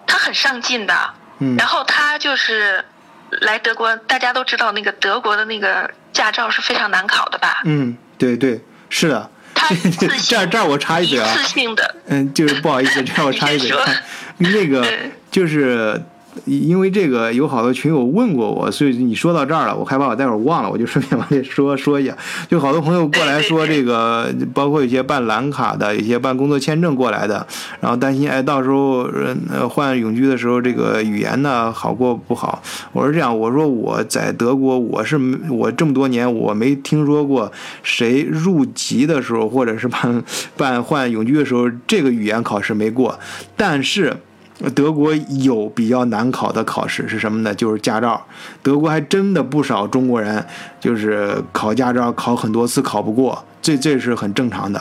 [0.05, 1.13] 她很上进的。
[1.39, 2.85] 嗯，然后她就是
[3.41, 7.61] 来德国，大家都知道那个德国的那个驾照是非常难考的吧？
[7.65, 9.29] 嗯，对对，是的。
[10.27, 11.27] 这儿这儿我插一嘴啊，
[12.07, 13.71] 嗯，就是不好意思，这儿我插一嘴，
[14.37, 14.87] 那个
[15.29, 16.01] 就是。
[16.45, 22.15] 因为这个有好多群友问过我，所以你说到这儿了，我害怕我待会儿忘了，我就顺便往这说说一下。
[22.49, 27.45] 就好多朋友过来说这个，包括有些办蓝卡的，有些办工作签证过来的，
[27.79, 29.09] 然后担心哎，到时候
[29.49, 32.61] 呃换永居的时候这个语言呢好过不好。
[32.91, 37.51] 我说这样，我说我在德国，我是我这么多年我没听说过
[37.83, 40.23] 谁入籍的时候或者是办
[40.55, 43.19] 办换永居的时候这个语言考试没过，
[43.55, 44.15] 但是。
[44.75, 47.53] 德国有比较难考的考试是什么呢？
[47.55, 48.21] 就是驾照。
[48.61, 50.45] 德国还真的不少中国人，
[50.79, 54.79] 就是考驾照考很多次考不过，这这是很正常的。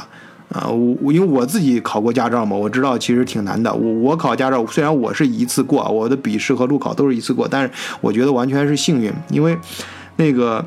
[0.49, 3.73] 啊，我因为我自己考过驾照嘛，我知道其实挺难的。
[3.73, 9.57] 我我考驾照虽然我是一次过，我的笔试和路考都是一次过，但是我觉得完全是幸运，因为
[10.17, 10.65] 那个。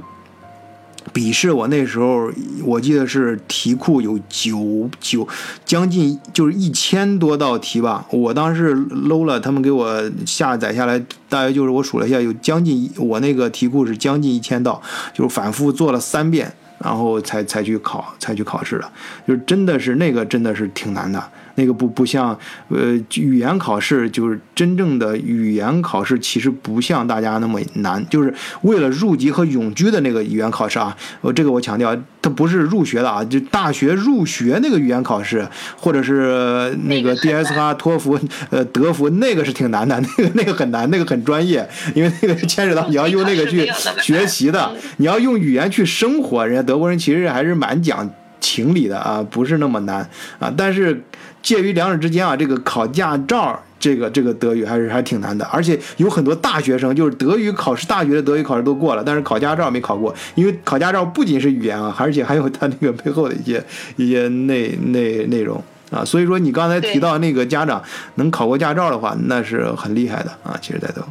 [1.11, 2.31] 笔试我那时候
[2.63, 5.27] 我记得是题库有九九
[5.65, 14.81] 将近就是一千多道题吧，我当时搂了他们给我下载下来，大约就是我数了一下，有将近我那个题库是将近一千道，
[15.13, 18.89] 就是反复做了三遍，然后才才去考才去考试的，
[19.27, 21.21] 就是真的是那个真的是挺难的。
[21.61, 22.35] 那个不不像，
[22.69, 28.03] 呃，语言考试就是真正的语言考试，其实不像大家那么难。
[28.09, 35.47] 就是为了入籍和永居的那个语言考试啊，我这个我强调，它不是入学的啊，就大学入学那个语言考试，
[35.77, 38.19] 或者是那个 DSR、托福、
[38.49, 43.69] 呃德福，那个是挺难的， 那个那个很难，那个很专业，因为那个牵扯到你要用那个去
[44.01, 46.43] 学习的，你要用语言去生活。
[46.43, 51.03] 人家德国人其实还是蛮讲情理的啊，不是那么难啊，但是。
[51.41, 63.63] 介于两者之间啊，这个考驾照，这个这个德语还是还挺难的，而且有很多大学生就是德语考试，大学的德语考试都过了，但是考驾照没考过，因为考驾照不仅是语言啊，而且还有它那个背后的一些
[63.95, 67.81] 一些内内内容啊，所以说你刚才提到那个家长
[68.15, 71.01] 能考过驾照的话，那是很厉害的啊，其实在都。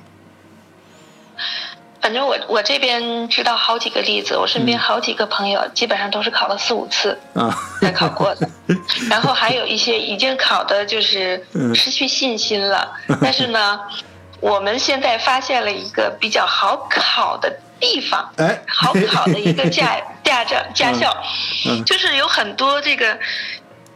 [2.00, 8.48] 反正我我这边知道好几个例子，我身边好几个朋友基本上都是考了四五次啊才考过的，
[9.10, 12.92] 然后还有一些已经考的就是失去信心了。
[13.20, 13.80] 但是呢，
[14.40, 18.30] 我们现在发现了一个比较好考的地方，
[18.66, 21.14] 好考的一个驾 驾照驾校，
[21.84, 23.18] 就是有很多这个。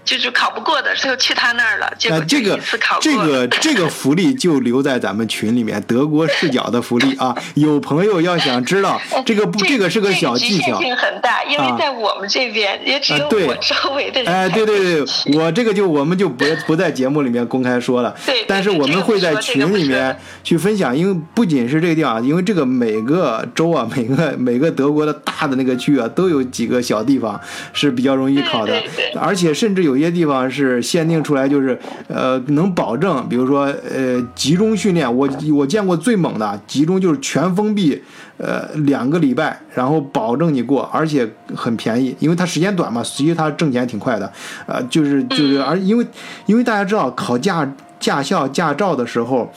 [0.04, 1.86] 就是考不过的，就去他那儿了。
[1.86, 1.94] 啊，
[2.28, 2.58] 这个
[3.00, 7.34] 这个这个福利就留在咱们群里面，德国视角的福利啊！
[7.54, 10.78] 有朋友要想知道这个不，这个是个小技巧。
[10.78, 14.30] 局限性很大，因为在我们这边也只有我周围的人。
[14.30, 18.14] 哎，对对对，我这个就我们就不不在节目里面公开说了。
[18.26, 18.44] 对。
[18.46, 27.40] 但是我们会在群里面去分享，因为不仅是这个地方，因为这个每个州啊，每个每个德国的大的那个区啊，都有几个小地方
[27.72, 28.82] 是比较容易考的，
[29.18, 29.93] 而且甚至有。
[29.94, 31.78] 有些地方是限定出来，就是
[32.08, 35.04] 呃，能保证，比如说呃，集中训练。
[35.16, 38.02] 我我见过最猛的，集中就是全封闭，
[38.36, 44.32] 呃，两个礼拜，然后保证你过，而且很便宜，因为它时间短嘛，其实它挣钱挺快的，
[44.66, 46.06] 呃，就是就是，而因为
[46.46, 47.72] 因为大家知道考驾。
[48.00, 49.50] 驾校驾照的时候，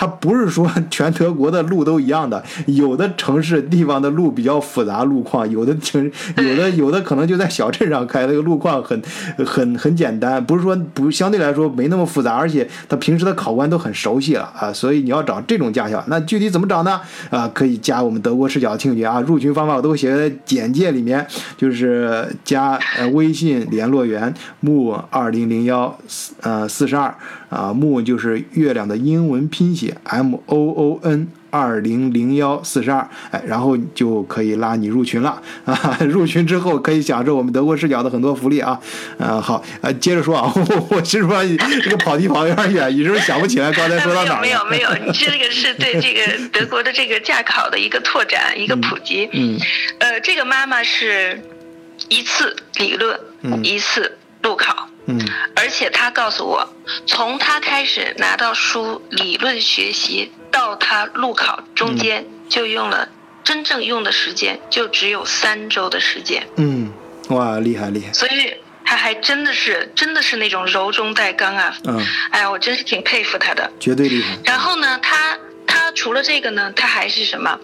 [0.00, 6.02] 它不是说全德国的路都一样的，有的城市地方的路比较复杂，路况有的城
[6.38, 8.98] 有的有的可能就在小镇上开，那个路况很
[9.44, 16.98] 很很简单，不是说不相对来说没那么复杂，而且他平时的考官都很熟悉了啊，所以你要找这种驾校，那具体怎么找呢？
[17.28, 21.26] 啊，可以加我们德国视角的听群啊，入群方法我都写在简介里面，
[21.58, 27.14] 就是加呃微信联络员木二零零幺四呃四十二。
[27.50, 35.98] 啊，木就是月亮的英文拼写，M O O N 二零零幺四十二，哎，然后就可以拉你入群了啊！
[36.08, 38.78] 入群之后可以享受我们德国视角的很多福利啊！
[39.18, 41.42] 啊，好，呃，接着说啊， 我我其实说
[41.82, 44.40] 这个跑题跑有点远，你是不是想不起来刚才说到哪儿？
[44.42, 49.28] 没有没有没有，你这个是对这个德国的这个驾考的一个拓展，一个普及。
[49.32, 49.58] 嗯，
[49.98, 51.42] 呃，这个妈妈是
[52.08, 53.18] 一次理论，
[53.64, 54.89] 一次路考。
[55.06, 55.20] 嗯，
[55.56, 56.72] 而且他告诉我，
[57.06, 63.08] 从他开始拿到书理论学习到他路考中间，就用了
[63.42, 66.46] 真正用的时间就只有三周的时间。
[66.56, 66.92] 嗯，
[67.28, 68.12] 哇，厉害厉害。
[68.12, 71.76] 所以他还真的是真的是那种柔中带刚啊。
[71.84, 72.04] 嗯。
[72.30, 73.70] 哎呀，我真是挺佩服他的。
[73.80, 74.36] 绝对厉害。
[74.44, 77.58] 然后呢，他他除了这个呢，他还是什么？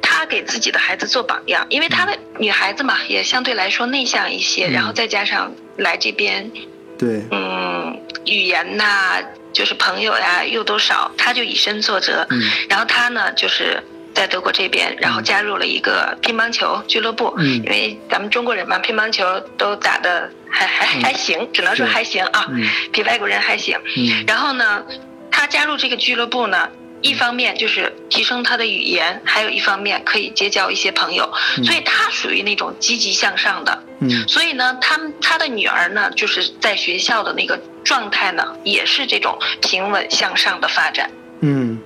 [0.00, 6.50] 他给自己的孩子做榜样，因为他的女孩子嘛，也相对来说内向一些，然后再加上来这边，
[6.98, 9.18] 对，嗯，语言呐，
[9.52, 13.82] 就是朋友呀又都少，他就以身作则，嗯，然后他呢就是
[14.14, 19.24] 在德国这边，然后加入了一个乒乓球俱乐部，嗯，因为咱们中国人嘛，乒乓球
[19.56, 22.48] 都打的还还还行，只能说还行啊，
[22.92, 24.84] 比外国人还行，嗯，然后呢，
[25.30, 26.68] 他加入这个俱乐部呢。
[27.00, 31.30] 一方面就是提升他的语言，还有一方面可以结交一些朋友，
[31.64, 33.82] 所以他属于那种积极向上的。
[34.00, 41.10] 嗯，所以呢，他他的女儿呢，就是在学校的那个状态呢，也是这种平稳向上的发展。
[41.40, 41.78] 嗯，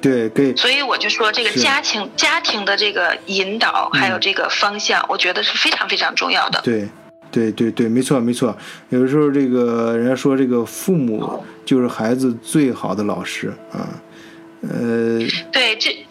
[0.00, 0.54] 对，对。
[0.54, 6.60] 所以我就说，这个家庭家庭的这个引导，还有这个方向，我觉得是非常非常重要的。
[6.62, 6.88] 对，
[7.32, 8.56] 对对对，没错没错。
[8.90, 13.88] 有的时候，这个人家说，这个父母就是孩子最好的老师啊。
[14.62, 15.20] 呃，
[15.52, 16.06] 对，这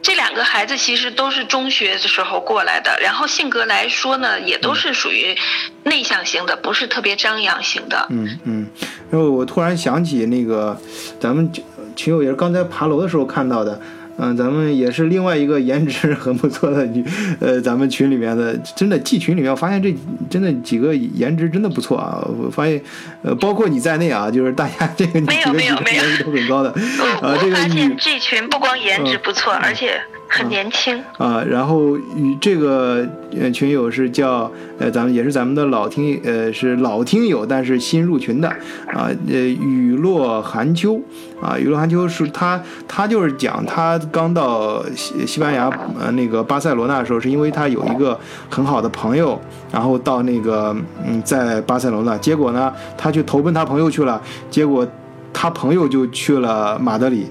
[0.00, 5.36] 这两个孩子其实都是中学的时候过来的，然后性格来说呢，也都是属于
[5.84, 8.06] 内向型的，不是特别张扬型的。
[8.10, 8.66] 嗯嗯，
[9.10, 10.80] 然后我突然想起那个，
[11.20, 11.52] 咱们
[11.96, 13.80] 群友也是刚才爬楼的时候看到的。
[14.18, 17.04] 嗯，咱们也是另外一个颜值很不错的女，
[17.38, 19.94] 呃，咱们群里面的真的进群里面，我发现这
[20.28, 22.20] 真的几个颜值真的不错啊！
[22.36, 22.82] 我发现，
[23.22, 26.74] 呃，包括你在内啊，就是大家这个几个女颜值都很高的。
[27.22, 30.00] 呃，这个发现这群不光颜值不错，而且。
[30.28, 33.06] 很年轻啊，然后与这个
[33.38, 38.48] 呃群友是叫呃咱们也是咱们的老听呃是老听友，但是新入群的
[38.92, 41.00] 啊呃雨落寒秋
[41.40, 48.18] 啊雨落寒秋是他他就是讲他刚到西西班牙呃那个巴塞罗那的时候，是因为他有一个
[48.50, 49.40] 很好的朋友，
[49.72, 54.86] 然后到那个嗯在巴塞罗那，结果呢他去投奔他朋友去了，结果
[55.32, 57.26] 他朋友就去了马德里。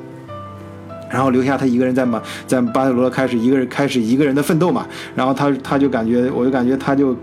[1.10, 7.15] 然后留下他一个人在马在巴塞罗那开始一个人开始一个人的奋斗嘛，然后他他就感觉我就感觉他就。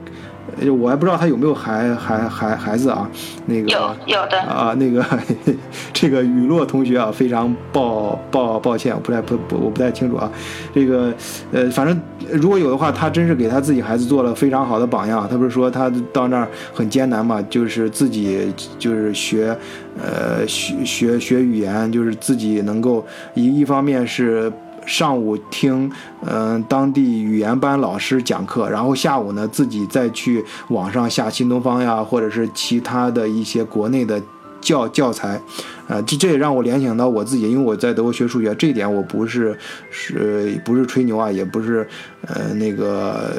[0.70, 3.08] 我还不知道他有没有孩孩孩孩子啊，
[3.46, 5.04] 那个有有的啊，那个
[5.92, 10.30] 这个雨落同学啊，非常抱抱抱歉，我不太不不我不太清楚啊，
[10.74, 11.12] 这个
[11.52, 15.26] 呃，反正如果有的话，他真是给他自己孩子做了非常好的榜样。
[15.30, 19.56] 他不是说他到那儿很艰难嘛，就是自己就是学
[20.02, 24.52] 呃学学学语言，就是自己能够一一方面是。
[24.86, 25.90] 上午听，
[26.24, 34.22] 嗯，当地语言班老师讲课，然后下午呢，自己再去网上下新东方呀，或者是其他的一些国内的
[34.60, 35.40] 教教材。
[35.86, 39.56] 啊，这这也让我联想到我自己，因为我在德国学数学，这一点我不是
[39.90, 41.86] 是不是吹牛啊，也不是
[42.26, 43.30] 呃那个，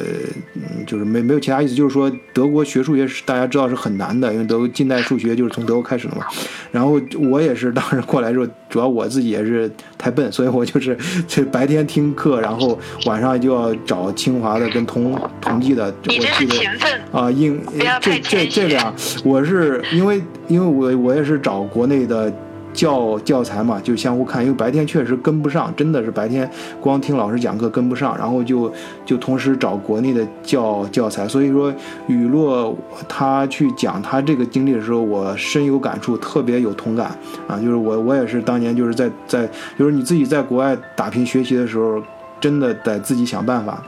[0.53, 6.23] 嗯，就是没没有其他意思，就是说德国学数学是大家知道是很难的，因为德国近代数学就是从德国开始的嘛。
[6.71, 10.95] 然后我也是当时过来之后，主要我自己也是太笨，所以我就是
[11.27, 15.91] 这白天听课，然后晚上就要找清华的跟同同济的。
[16.03, 17.59] 你这是勤奋啊，应
[18.01, 22.31] 这这这俩，我是因为因为我我也是找国内的。
[22.75, 28.71] 教教材嘛，就相互看，因为白天确实跟不上，真的是白天光听老师讲课跟不上，然后就
[29.05, 31.27] 就同时找国内的教教材。
[31.27, 31.73] 所以说，
[32.07, 32.75] 雨落
[33.07, 37.57] 他去讲他这个经历的时候，我深有感触，特别有同感啊！
[37.57, 42.01] 就是我我也是当年就是在在就是你自己在国外打拼学习的时候，
[42.41, 43.81] 真的得自己想办法。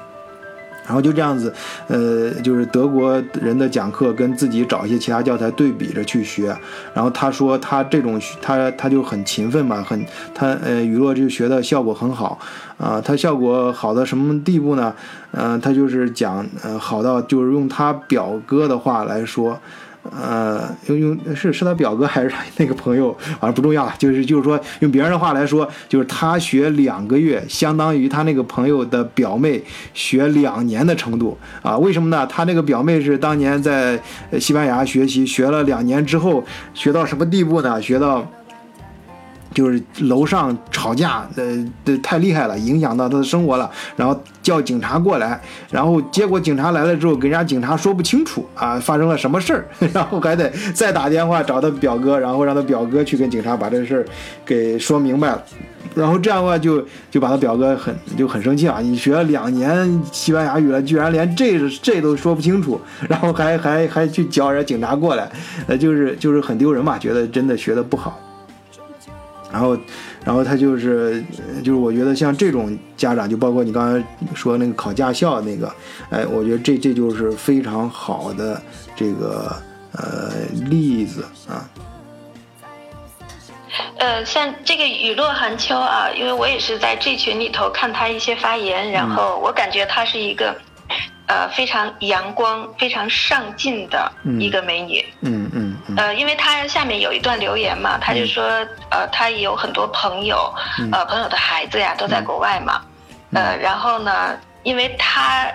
[0.87, 1.53] 然后就这样子，
[1.87, 6.57] 呃，就是德国人的讲课跟自己找一些其他教材对比着去学。
[6.93, 12.39] 然后他说他这种他他就很勤奋嘛，很他呃雨落就学的效果很好
[12.77, 12.99] 啊。
[12.99, 14.93] 他效果好到什么地步呢？
[15.31, 19.59] 嗯，他就是讲呃好到就是用他表哥的话来说。
[20.11, 31.77] 呃，用用是是他表哥还是他那个朋友，反正不重要了，就是就是说用别人的话来说，就是他学两个月，相当于他那个朋友的表妹学两年的程度啊？
[31.77, 32.25] 为什么呢？
[32.27, 33.99] 他那个表妹是当年在
[34.39, 36.43] 西班牙学习，学了两年之后，
[36.73, 37.81] 学到什么地步呢？
[37.81, 38.25] 学到。
[39.57, 43.67] 就是楼上吵架，呃，太厉害了，影响到他的生活了。
[43.95, 45.41] 然后叫警察过来，
[45.71, 54.05] 然后结果警察来了之后，跟人家警察说不清楚啊，发生了什么事儿，然后还得再打电话找他表哥，然后让他表哥去跟警察把这事儿
[54.45, 55.43] 给说明白了。
[55.95, 58.77] 然后这样的话，就就把他表哥很就很生气啊！
[58.79, 65.27] 你学了两年西班牙语了，居然连这这都说不清楚，然后还还还去叫人家警察过来，
[65.65, 68.19] 呃，就是就是很丢人嘛，觉得真的学的不好。
[69.51, 69.77] 然后，
[70.25, 71.23] 然后他就是，
[71.63, 75.73] 就是我觉得像这种家长，就包括你刚才说那个考驾校那个，
[76.09, 78.61] 哎，我觉得这这就是非常好的
[78.95, 79.55] 这个
[79.93, 80.31] 呃
[80.69, 81.63] 例子啊。
[83.99, 90.55] 呃，像这个雨落寒秋啊，因为我也是在这群里头看他一些发言，然后我感觉他是一个。
[91.27, 95.05] 呃，非常阳光、非常上进的一个美女。
[95.21, 95.77] 嗯嗯。
[95.95, 98.43] 呃，因为她下面有一段留言嘛，她就说，
[98.89, 100.53] 呃，她有很多朋友，
[100.91, 102.81] 呃，朋友的孩子呀都在国外嘛。
[103.33, 105.45] 呃，然后呢，因为她。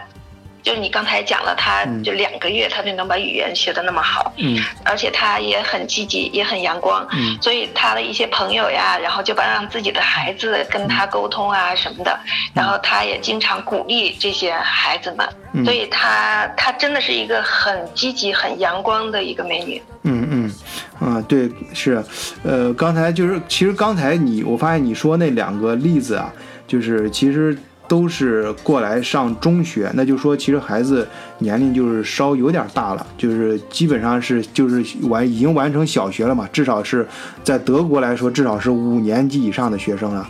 [0.63, 12.19] 就你刚才讲了，他就两个月，他就能把语言学得那么好，嗯，而且他也很积极，也很阳光，嗯，所以他的一些朋友呀，然后就把让自己的孩子跟他沟通啊什么的，
[12.55, 19.83] 然后他也经常鼓励这些孩子们，所以他他真的是一个很积极、很阳光的一个美女。
[20.05, 20.53] 嗯嗯，
[21.01, 22.05] 啊对是，
[22.45, 26.33] 呃，刚才就是其实刚才你我发现你说那两个例子啊，
[26.69, 27.59] 就是其实。
[27.89, 31.07] 都是过来上中学，那就说其实孩子
[31.39, 37.07] 年龄就是稍有点大了，就是基本上是就是完已经完成小学了嘛，至少是
[37.45, 40.27] 在德国来说，至少是五年级以上的学生了。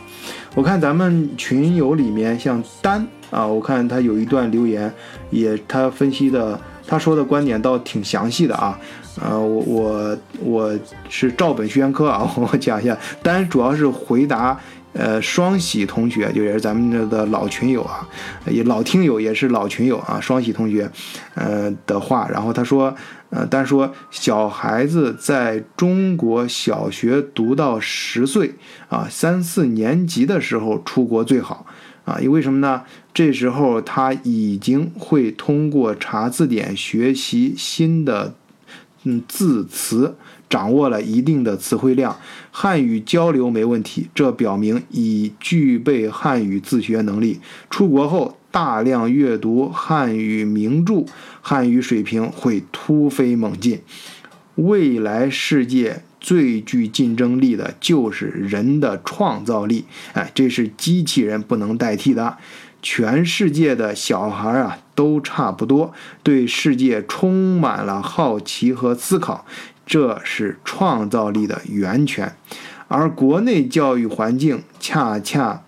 [0.55, 4.93] 我看咱们群友里面像丹啊，我看他有一段留言，
[5.31, 8.79] 也他分析的，他说的观点倒挺详细的啊。
[9.21, 10.79] 呃，我我我
[11.09, 14.59] 是照本宣科啊， 我讲一下，丹主要是回答。
[14.95, 18.07] 呃，双喜同学就也是咱们这的老群友啊，
[18.47, 20.21] 也老听友也是老群友啊。
[20.21, 20.91] 双喜同学，
[21.35, 22.95] 呃的话，然后他说，
[23.31, 28.55] 呃，但说小孩子在中国小学读到十岁
[28.91, 31.65] 啊，三四年级的时候出国最好
[32.05, 32.83] 啊，因为什么呢？
[33.15, 38.35] 这时候他已经会通过查字典学习新的
[39.05, 40.17] 嗯字词。
[40.53, 42.15] 掌握了一定的词汇量，
[42.55, 47.41] 汉语交流没问题，这表明已具备汉语自学能力。
[47.71, 51.07] 出国后大量阅读汉语名著，
[51.41, 53.81] 汉语水平会突飞猛进。
[54.57, 62.37] 未来世界最具竞争力的就是人的创造力，哎，这是机器人不能代替的。
[62.83, 65.95] 全世界的小孩啊，都差不多，
[66.25, 69.47] 对世界充满了好奇和思考。
[69.93, 72.35] 这是创造力的源泉，
[72.89, 75.65] 而国内教育环境恰恰，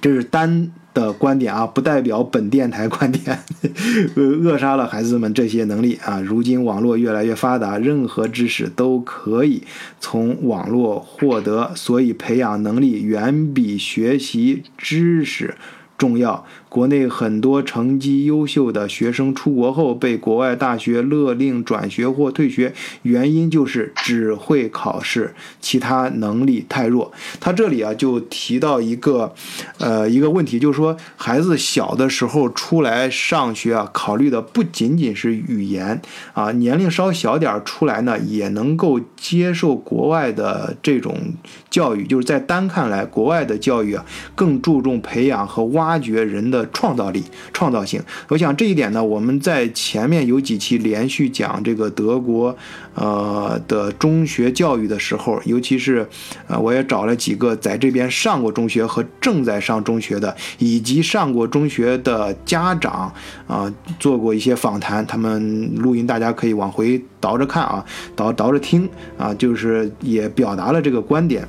[0.00, 3.40] 这是单的观点啊，不代表本电台观点，
[4.14, 6.20] 扼杀了孩子们这些能力啊。
[6.20, 9.64] 如今网络越来越发达，任何知识都可以
[9.98, 15.56] 从网络获得，所以培养能力远比学习知识
[15.98, 16.46] 重要。
[16.72, 27.12] 国内很多成绩优秀的学生出国后被国外大学勒令转学或退学，原因就是只会考试，其他能力太弱。
[27.38, 29.34] 他这里啊就提到一个，
[29.76, 36.00] 呃一个问题，就是说孩子小的时候出来上学啊，考虑的不仅仅是语言
[36.32, 41.34] 啊，年龄稍小点出来呢，也能够接受国外的这种
[41.68, 42.06] 教育。
[42.06, 46.61] 就是在单看来，国外的教育啊更注重培养和挖掘人的。
[46.72, 52.56] 创造力、创造性，我想这一点呢，我们在前面有几期连续讲这个德国，
[52.94, 56.06] 呃的中学教育的时候，尤其是，
[56.46, 63.12] 呃，我也找了几个在这边上过中学和正在上中学的，以及上过中学的家长
[63.46, 67.84] 啊，做过一些访谈，他们录音，大家可以往回倒着看啊，
[68.14, 68.88] 倒倒着听
[69.18, 71.46] 啊，就是也表达了这个观点，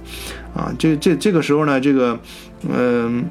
[0.56, 2.20] 啊，这这这个时候呢，这个，
[2.70, 3.24] 嗯。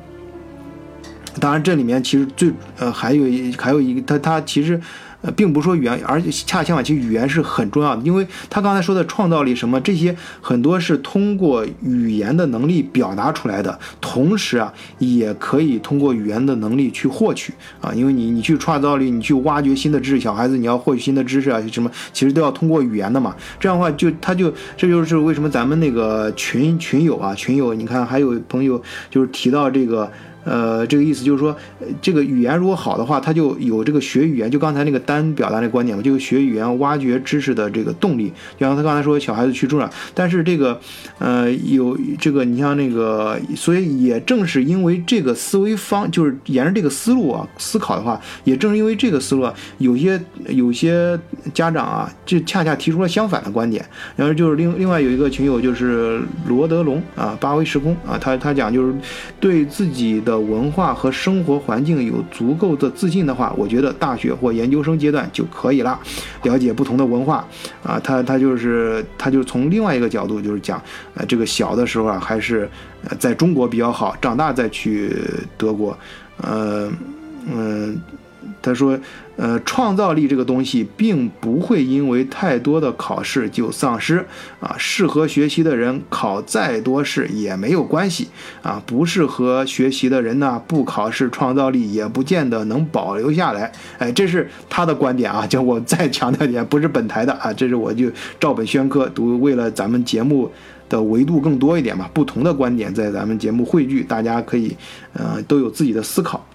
[1.40, 4.78] 当然，这里面其实最呃还有一还有一个，他他其实
[5.22, 30.10] 呃并不说语言，而且恰恰相反，其实语言是很重要的，因为他刚才说的创造力什么这些很多是通过语言的能力表达出来的，同时啊也可以通过语言的能力去获取啊，因为你你去创造力，你去挖掘新的知识，小孩子你要获取新的知识啊什么，其实都要通过语言的嘛，这样的话就他就这就是为什么咱们那个群群友啊群友，你看还有朋友就是提到这个。
[30.44, 31.56] 呃，这个意思就是说，
[32.00, 38.32] 这个语言如果好的话，他就有这个学语言，就刚才那个单表达那观点嘛，就是学语言、挖掘知识的这个动力。
[38.58, 40.80] 就像他刚才说，小孩子去中了，但是这个，
[41.18, 51.16] 呃，有这个，你像那个，所以也正是因为这个思维方，就是沿着这个思路啊思考的话，也正是因为这个思路啊，有些有些
[51.54, 53.84] 家长啊，就恰恰提出了相反的观点。
[54.16, 58.92] 然后就是另另外有一个群友就是罗德龙啊，八维时空啊，他他讲就是
[59.38, 60.31] 对自己的。
[60.32, 66.00] 的文化和生活环境有足够的自信的话，我觉得大学或研究生阶段就可以了。
[66.44, 67.46] 了解不同的文化
[67.82, 70.82] 啊，他他就是他就从另外一个角度就是讲，
[71.14, 72.66] 呃，这个小的时候啊，还是
[73.04, 75.14] 呃在中国比较好，长大再去
[75.58, 75.96] 德国，
[76.38, 76.90] 呃。
[78.62, 78.96] 他说
[79.36, 84.24] ：“呃，创造力这个东西并不会因为太多的考试就丧失
[84.60, 84.76] 啊。
[84.78, 88.28] 适合学习的人考再多试也没有关系
[88.62, 88.80] 啊。
[88.86, 93.72] 不适合学习的人呢，不考试创造力也不见得能保留下来。
[93.98, 95.44] 哎，这是他的观点啊。
[95.44, 98.08] 就我再强调一点，不是本台的啊，这是我就
[98.38, 100.48] 照本宣科，读为了咱们节目
[100.88, 104.76] 的维度更多一点嘛，不同的观点在咱们节目汇聚，大家可以
[105.14, 106.46] 呃都有自己的思考。”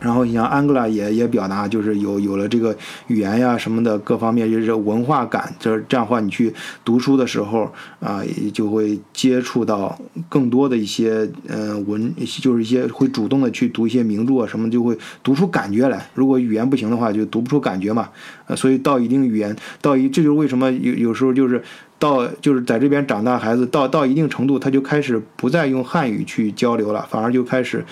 [0.00, 2.76] 然后你像安哥拉也也表达，就是有有了这个
[3.08, 8.22] 语言呀什么的各方面，就是文化感，就是这样话，你去读书的时候啊，
[8.54, 16.08] 就会接触到更多的一些呃文，就是一些会主动的去读一些名著啊什么，就会读出感觉来。
[16.14, 18.08] 如果语言不行的话，就读不出感觉嘛。
[18.46, 21.60] 呃，所以到一定语言，到一，这就是为什么有有时候就是
[21.98, 27.84] 到就是在这边长大孩子到到一定程度，他就开始不再用汉语去交流了，反而就开始。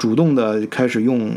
[0.00, 1.30] 主动的开始用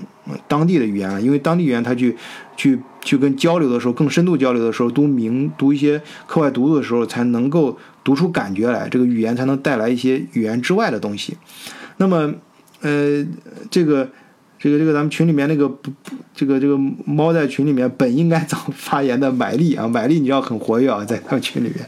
[0.47, 2.15] 当地的语言了，因为当地语言他去
[2.55, 11.35] 去去跟交流的时候，更深度交流的时候，读明读一些课外读物的时候，才能够读出感觉来，这个语言才能带来一些语言之外的东西。
[11.97, 12.33] 那么，
[12.79, 13.27] 呃，
[13.69, 14.09] 这个。
[14.63, 21.85] 这个这个咱们群里面那个不不这个这个猫在群里面本应该早发言的买力啊，买力你要很活跃啊，在他们群里面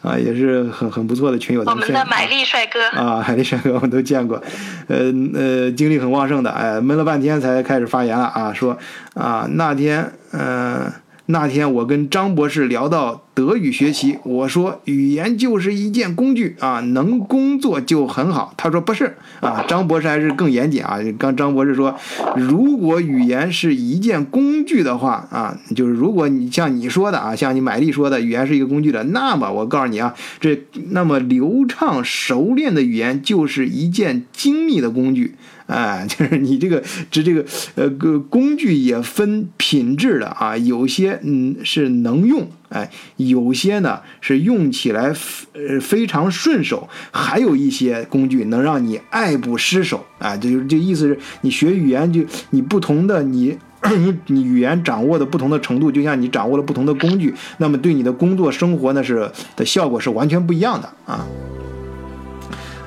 [0.00, 1.62] 啊，也是很很不错的群友。
[1.66, 4.42] 我们的买力帅哥啊，买力帅哥我们都见过，
[4.86, 8.78] 呃呃，精力很旺盛的，哎，闷了半天才开始发言了啊，说
[9.12, 10.90] 啊那天嗯。
[11.26, 18.52] 那天我跟张博士聊到德语学习，我说语言就是一件工具啊，能工作就很好。
[18.58, 20.98] 他说不是啊，张博士还是更严谨啊。
[21.18, 21.98] 刚张博士说，
[22.36, 35.34] 如果语言是一件工具的话啊，就是如果你像你说的啊，像你买力说的语言是一个工具的，那么我告诉你啊，这那么流畅熟练的语言就是一件精密的工具。
[35.66, 37.44] 哎， 就是你这个，这这个，
[37.74, 37.88] 呃，
[38.28, 45.14] 工具也分品质的啊，有些嗯是能用，哎，有些呢是用起来
[45.54, 53.56] 呃非常顺手，还有一些工具能让你爱不释手，啊，这就这意思是你学语言就你不同的你
[53.96, 61.26] 你 你语言掌握的不同的程度，就像你掌握了不同的工具，那么对你的工作生活呢是的效果是完全不一样的啊。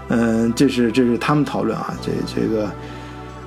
[0.10, 2.72] 嗯，这是这是他们讨论啊，这这个。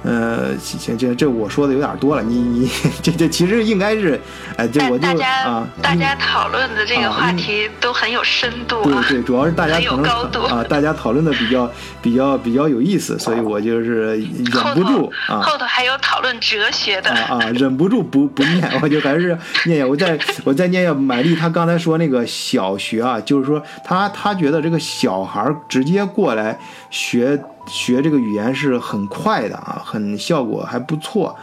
[0.02, 2.70] 呃，行，这这我说的有点多了，你 你
[3.02, 4.18] 这这其实应该是，
[4.56, 11.70] 哎，这我就啊，大家讨论的这个话题都很有深度，对对，主要是大家有高度啊，大家讨论的比较
[12.00, 19.36] 比较比较有意思，所以我就是忍不住啊，后头还有讨论哲学的啊啊，忍不住不不念，我就还是
[19.66, 27.38] 念念，我再我再念念买丽，他刚才说那个小学啊，就是说他他觉得这个小孩直接过来学。
[27.70, 31.36] 学这个语言是很快的啊，很效果还不错。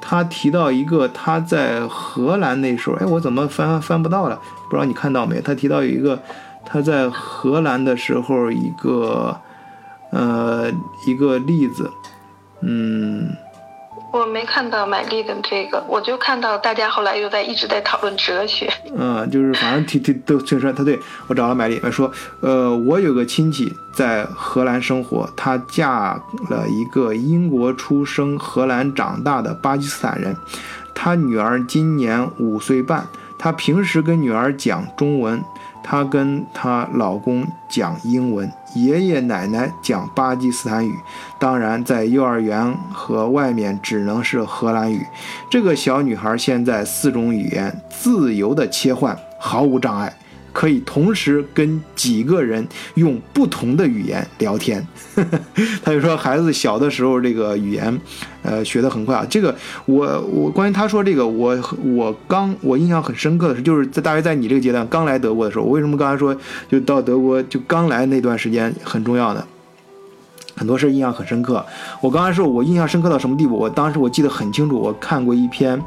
[0.00, 4.38] 他提到一个他在荷兰那时候，哎，我怎么翻翻不到了？
[4.68, 5.40] 不知道你看到没？
[5.40, 6.20] 他提到有一个
[6.64, 9.40] 他在荷兰的时候一个
[10.10, 10.70] 呃
[11.06, 11.90] 一个例子，
[12.60, 13.30] 嗯。
[14.12, 18.68] 我没看到买力的这个，我就看到大家后来又在一直在讨论哲学。
[18.96, 20.98] 嗯，就是反正提提都就是说他对
[21.28, 30.36] 我找了买力，说，呃，我有个亲戚在荷兰生活，她嫁了一个英国出生、荷兰长大的巴基斯坦人，
[30.94, 33.06] 她女儿今年五岁半，
[33.38, 35.42] 她平时跟女儿讲中文。
[35.82, 40.94] 她跟她老公讲英文，爷爷奶奶讲巴基斯坦语，
[41.38, 45.06] 当然在幼儿园和外面只能是荷兰语。
[45.48, 50.12] 这个小女孩现在四种语言自由的切换，毫无障碍。
[50.52, 54.86] 可以同时跟几个人用不同的语言聊天，
[55.82, 58.00] 他就说孩子小的时候这个语言，
[58.42, 59.26] 呃，学得很快啊。
[59.30, 59.54] 这个
[59.86, 61.56] 我我关于他说这个，我
[61.94, 66.36] 我刚我印象很深刻的是，就是在大约在你这个阶段刚来德国的时候，我为什么刚才说
[66.68, 69.46] 就到德国就刚来那段时间很重要的，
[70.56, 71.64] 很多事印象很深刻。
[72.00, 73.56] 我刚才说我印象深刻到什么地步？
[73.56, 75.80] 我当时我记得很清楚，我看过一篇。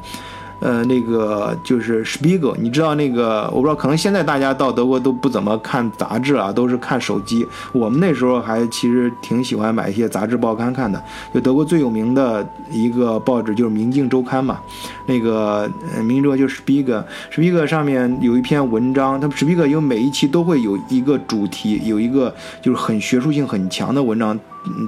[0.63, 7.45] 呃，那个就是 Spiegel，你知道那个，我不知道，可能现在大家到德国都不怎么看杂志了，都是看手机。
[7.73, 11.03] 我们那时候还其实挺喜欢买一些杂志报刊看的。
[11.33, 14.57] 就德国最有名的一个报纸就是《明镜周刊》嘛，
[15.05, 24.39] 那个呃《明镜周刊》就是 Spiegel，Spiegel 上面有一篇文章，他们 Spiegel 因为每一期都会有一个主题，有一个就是很学术性很强的文章。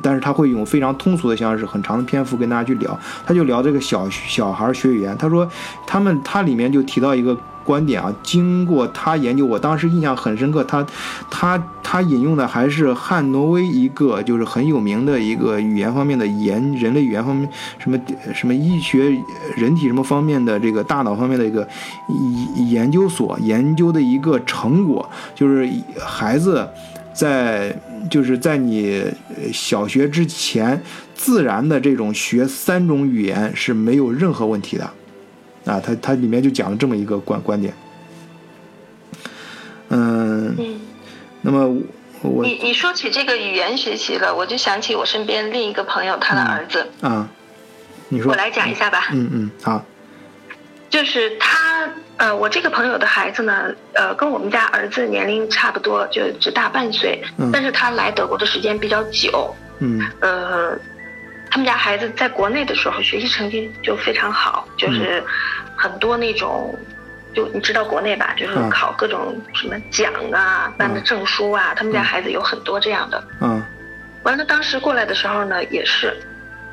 [0.02, 2.98] 但是他会用非常通俗的方式，很长的篇幅跟大家去聊。
[3.26, 5.48] 他就聊这个小小孩学语言，他说
[5.86, 7.38] 他们他里面就提到一个。
[7.66, 10.64] 观点啊，经过他研究，我当时印象很深刻。
[10.66, 10.86] 他，
[11.32, 17.50] 他，他引用的还是汉诺威一个就是很有名的一个语言方面的研人类语言方面
[17.80, 18.00] 什么
[18.36, 19.20] 什么医学
[19.56, 21.68] 人体什么方面的这个大脑方面的一个
[22.70, 25.68] 研究所研究的一个成果，就是
[26.00, 26.70] 孩子
[27.16, 27.76] 在
[28.10, 29.04] 就是在你
[29.54, 30.82] 小学之前，
[31.16, 34.90] 自然的这种学三种语言是没有任何问题的。
[35.66, 37.74] 啊，他他里面就讲了这么一个观观点，
[39.90, 40.56] 嗯，
[41.42, 41.68] 那么
[42.22, 46.88] 我你你说起这个语言学习了，我就想起我身边另一个朋友他的儿子。
[47.02, 47.28] 啊，
[48.10, 49.84] 你说我来讲一下吧，嗯嗯好，
[50.88, 51.65] 就是他
[52.18, 60.78] 呃，我这个朋友的孩子呢，呃，跟我们家儿子年龄差不多，就只大半岁，但是他来德国的时间比较久，嗯呃。
[61.52, 65.24] 他们家孩子在国内的时候学习成绩就非常好，就是
[65.74, 66.78] 很多那种，
[67.34, 73.24] 就你知道国内吧，就是考各种什么奖啊、颁的证书啊，他们家孩子有很多这样的。
[73.40, 73.64] 嗯。
[74.24, 76.18] 完了，当时过来的时候呢，也是，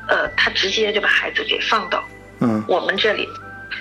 [0.09, 2.03] 呃，他直接就把孩子给放到
[2.41, 3.25] 嗯我们这里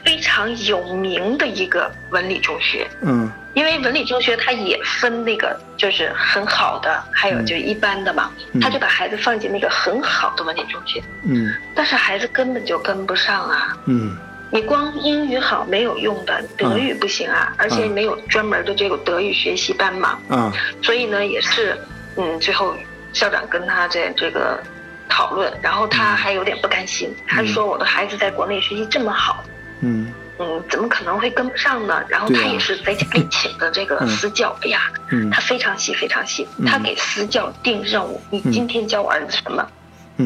[0.04, 2.86] 非常有名的一个文理中学。
[3.02, 3.30] 嗯。
[3.54, 8.30] 因为文理中学它也分那个就是很好的，还有就一般的嘛，
[8.62, 11.02] 他就把孩子放进那个很好的文理中学。
[11.24, 11.52] 嗯。
[11.74, 13.76] 但是孩子根本就跟不上啊。
[13.84, 14.16] 嗯。
[14.50, 20.18] 你光英语好没有用的，德语不行啊，而且没有专门的这个德语学习班嘛。
[20.30, 20.50] 嗯。
[20.82, 21.78] 所以呢，也是，
[22.16, 22.74] 嗯，最后
[23.12, 24.62] 校长跟他在这个
[25.10, 29.44] 讨论，然后他还有点不甘心，他说我的孩子在国内学习这么好。
[29.82, 30.12] 嗯。
[30.38, 32.02] 嗯，怎么可能会跟不上呢？
[32.08, 34.90] 然后他也是在家里请的这个私教，哎呀，
[35.30, 36.48] 他非常细，非常细。
[36.66, 39.64] 他给私教定任务，你今天教我儿子什么，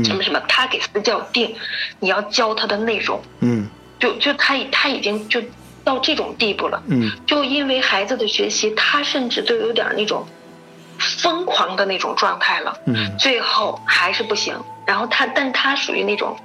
[0.04, 1.54] 什么什么，他给私教定，
[1.98, 3.20] 你要教他的内容。
[3.40, 5.42] 嗯，就就他他已经就
[5.84, 6.82] 到这种地步了。
[6.86, 10.26] 嗯，就因为孩子的学习，他甚至都有点那种
[10.98, 12.78] 疯狂的那种状态了。
[12.86, 14.54] 嗯，最后还是不行。
[14.86, 16.38] 然后他，但他属于那种。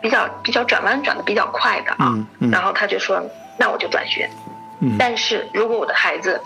[0.00, 2.14] 比较比较转弯转的比较快的啊，
[2.50, 3.22] 然后他就说，
[3.58, 4.28] 那我就转学。
[4.98, 6.40] 但是如果我的孩子，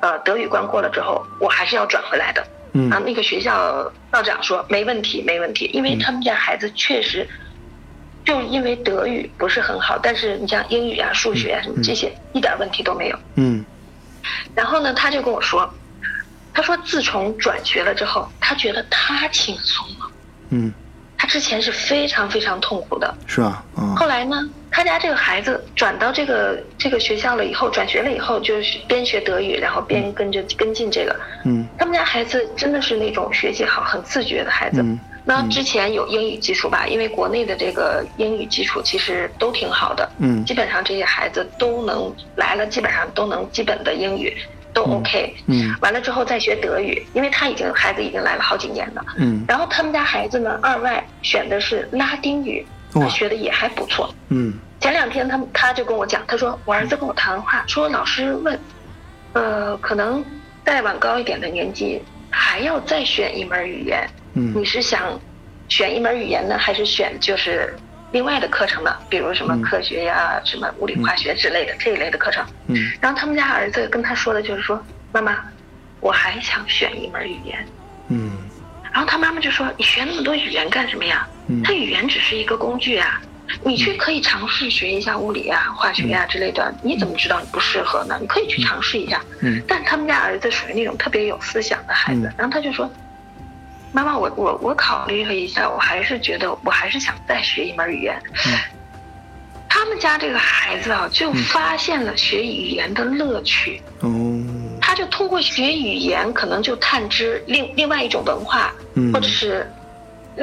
[0.00, 2.40] 呃，德语关过了之后，我还是要转回来的。
[2.90, 7.26] 啊，那个学校校长说没问题，没问题，因为他们家孩子确实，
[8.24, 13.18] 就因为德语不是很好，但是你像英语啊、数学啊什么这些，一点问题都没有。
[13.36, 13.64] 嗯。
[14.54, 15.72] 然后呢，他就跟我说，
[16.52, 20.10] 他说自从转学了之后，他觉得他轻松了。
[20.50, 20.72] 嗯。
[21.18, 23.64] 他之前是非常非常痛苦的，是吧？
[23.76, 23.96] 嗯。
[23.96, 24.36] 后来呢，
[24.70, 31.16] 他家这个孩子转到这个这个学校了以后，转学了以后，就是边学德语，然后边跟着跟进这个。
[31.44, 31.66] 嗯。
[31.78, 34.82] 他们家孩子真的是那种学习好、很自觉的孩子。
[34.82, 34.98] 嗯。
[35.24, 36.86] 那之前有英语基础吧？
[36.86, 40.08] 因为国内的这个英语基础其实都挺好的。
[40.18, 40.44] 嗯。
[40.44, 44.36] 基本上这些孩子都能来了，基本上都能基本的英语。
[44.76, 52.62] 都 OK，嗯，完了之后再学德语，因为他已经孩子已经来了好几年了，嗯，然后他们家孩子呢，二外选的是拉丁语，
[52.92, 58.60] 他学的也还不错，嗯，前两天他他就跟我讲，他说我儿子跟我谈话，说老师问，
[59.32, 60.22] 呃，可能
[60.62, 65.18] 再往高一点的年纪还要再选一门语言，嗯，你是想
[65.70, 67.74] 选一门语言呢，还是选就是？
[68.12, 72.44] 另外的课程呢，比如什么科学呀、什么物理化学之类的这一类的课程。
[72.68, 72.92] 嗯。
[73.00, 74.80] 然后他们家儿子跟他说的就是说
[75.12, 75.36] ：“妈妈，
[76.00, 77.66] 我还想选一门语言。”
[78.08, 78.30] 嗯。
[78.92, 81.28] 然后他妈妈就说：“你学那么多语言干什么呀？
[81.64, 83.20] 他语言只是一个工具啊，
[83.64, 86.72] 你去可以尝试学一下物理呀、化学呀之类的。
[86.82, 88.16] 你怎么知道你不适合呢？
[88.20, 89.60] 你可以去尝试一下。”嗯。
[89.68, 92.90] 但他们家儿子属于那种特别有思想的孩子，然后他就说。
[93.96, 98.14] 妈妈，我我我考虑了一下，我还是觉得，我还是想再学一门语言。
[99.70, 103.80] 他们家这个孩子啊，就发现了学语言的乐趣。
[104.00, 104.10] 哦。
[104.82, 108.70] 他就通过学语言，可能就探知另另外一种文化，
[109.14, 109.66] 或者是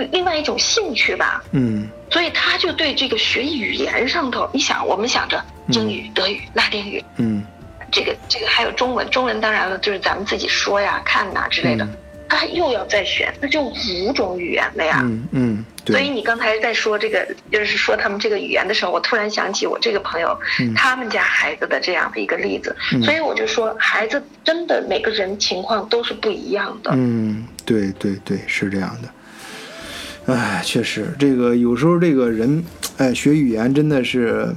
[0.10, 1.44] 另外一种兴趣吧。
[1.52, 1.88] 嗯。
[2.10, 7.46] 所以他就对这个学语言上头，你想，我们想着英语、德语、拉丁语，嗯，
[7.92, 11.88] 这个这个还有中文，中文当然了，就是咱们自己说呀、看呐之类的。
[12.36, 15.02] 他又要再选，那就五种语言了呀。
[15.04, 20.38] 嗯嗯，所以你刚才在说这个，就是说他们这个语言的时候，我突然想起我这个朋友，
[20.76, 22.76] 他们家孩子的这样的一个例子。
[23.04, 26.92] 所以我就说，孩子真的每个人情况都是不一样的。
[26.94, 30.34] 嗯，对对对，是这样的。
[30.34, 32.64] 哎，确实，这个有时候这个人，
[32.98, 34.48] 哎，学语言真的是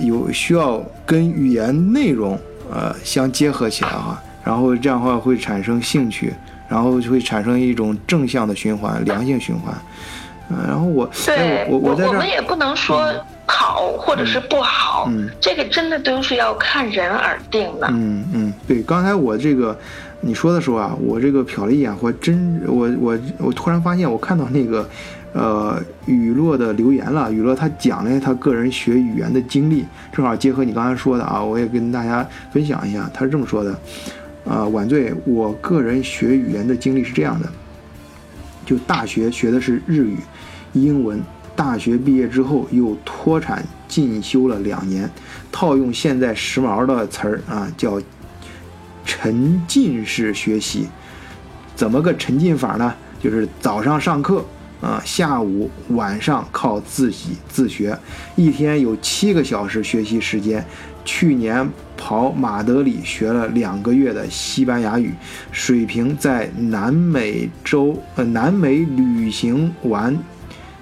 [0.00, 2.38] 有需要跟语言内容
[2.72, 4.22] 呃相结合起来哈。
[4.44, 6.32] 然后这样的话会产生兴趣，
[6.68, 9.74] 然后就会产生一种正向的循环，良性循环。
[10.52, 13.06] 嗯，然后我对我我我们也不能说
[13.46, 17.86] 好或者是不好，嗯，这个真的都是要看人而定的。
[17.92, 19.78] 嗯嗯，对，刚才我这个
[20.20, 24.88] 你说的时候啊，我这个瞟了一眼，我真我我我突然发现，我看到那个
[25.34, 33.72] 呃雨落的留言了，雨落他讲了他个人学语言的经历，正好结合你刚才说的啊，我也跟大家分享一下，他是这么说的。
[34.50, 37.48] 啊，晚醉，我个人学语言的经历是这样的：
[38.66, 40.16] 就大学学的是日语、
[40.72, 41.22] 英文，
[41.54, 45.08] 大学毕业之后又脱产进修了两年。
[45.52, 48.02] 套用现在时髦的词儿啊，叫
[49.04, 50.88] 沉浸式学习。
[51.76, 52.92] 怎么个沉浸法呢？
[53.22, 54.44] 就是早上上课
[54.80, 57.96] 啊，下午晚上靠自己自学，
[58.34, 60.64] 一天有七个小时学习时间。
[61.04, 65.12] 去年跑马德里学了两个月的西班牙语，
[65.52, 70.16] 水平在南美洲呃南美旅行完，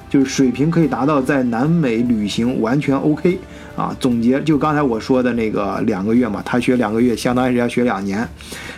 [0.08, 3.38] 就是水平可以达到在南美旅行完全 OK
[3.76, 3.96] 啊。
[3.98, 8.26] 总结就刚才我说的那个两个月嘛，他学两个月，相当于是要学两年。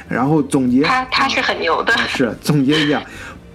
[0.09, 3.01] 然后总结，他他是很牛的，是总结一下，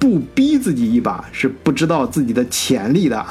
[0.06, 3.26] 不逼自己一把是不知道自己的潜力的。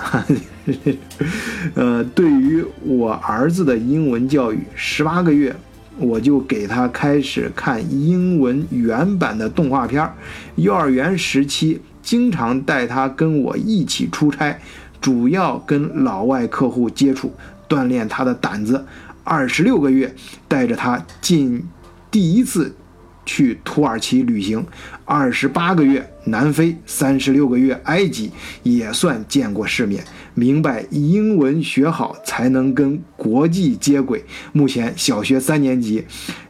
[1.74, 5.54] 呃，对于我儿子的英文教育，十八个月
[5.98, 10.12] 我就给他开始看英文原版的动画片儿。
[10.56, 14.58] 幼儿园时期，经常带他跟我一起出差，
[15.00, 17.32] 主要跟老外客户接触，
[17.68, 18.84] 锻炼他的胆子。
[19.22, 20.12] 二十六个月，
[20.48, 21.62] 带着他进
[22.10, 22.74] 第一次。
[23.24, 24.64] 去土耳其旅行，
[25.04, 28.30] 二十八个月南非，三十六个月埃及，
[28.62, 30.02] 也算见过世面，
[30.34, 34.24] 明白英文学好才能跟国际接轨。
[34.52, 36.04] 目前小学三年级，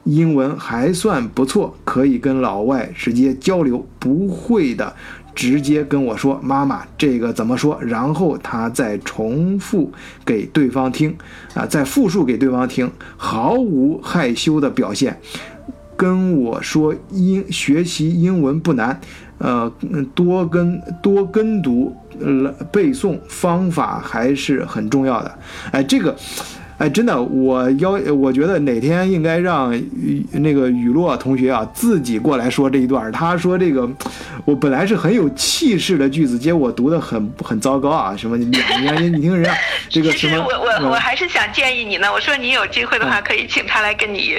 [0.05, 4.95] 英文还算不错，可以跟老外直接交流，不会的
[5.35, 9.93] 直接跟我说：“妈妈，这个怎么说？”然后他再重复
[10.25, 11.17] 给对方听，
[11.55, 15.19] 啊，再复述给对方听，毫无害羞的表现。
[15.97, 19.01] 跟我说英学习英文不难，
[19.39, 19.73] 呃，
[20.15, 25.39] 多跟多跟读、呃背诵方法还是很重要的。
[25.73, 26.17] 哎，这个。
[26.85, 29.73] 哎，真的，我要我觉得哪天应该让
[30.33, 33.11] 那个雨落同学啊自己过来说这一段。
[33.11, 33.89] 他说这个，
[34.45, 38.15] 我本来是很有气势的句子，结果我读的很很糟糕啊！
[38.15, 39.57] 什么你你你听人家
[39.89, 40.45] 这个什么？
[40.45, 42.13] 我我我还是想建议你呢。
[42.13, 44.37] 我说你有机会的话，可以请他来跟你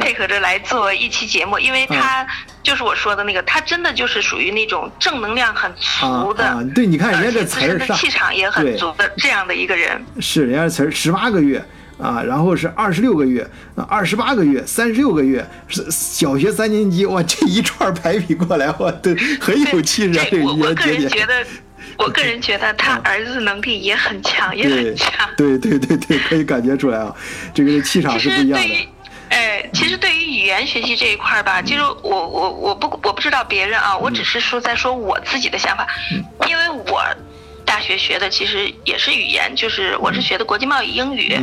[0.00, 2.26] 配合着来做一期节目，因为他
[2.64, 6.66] 就是我说的那个，他真的就是属于那种正能量很足的。
[6.74, 10.04] 对，你看人家这词儿气场也很足的这样的一个人。
[10.18, 11.64] 是人家词儿十八个月。
[11.98, 13.48] 啊，然后是二十六个月，
[13.88, 20.42] 二十八个月，三十六个月，是小学三年级，哇，这一串排比过来，哇，都很有气势。
[20.42, 21.46] 我我个人觉得，
[21.96, 25.08] 我个人觉得他儿子能力也很强，也很强。
[25.36, 27.14] 对对对对，可以感觉出来啊，
[27.54, 28.88] 这个气场是不一样的。
[29.30, 35.86] 哎，其实对于语言学习这一块吧，其实我我我不我不知道别人啊，我只是说在说我自己的想法，
[36.48, 37.02] 因为我
[37.64, 41.40] 大学学的其实也是语言，就是我是学的国际贸易英语。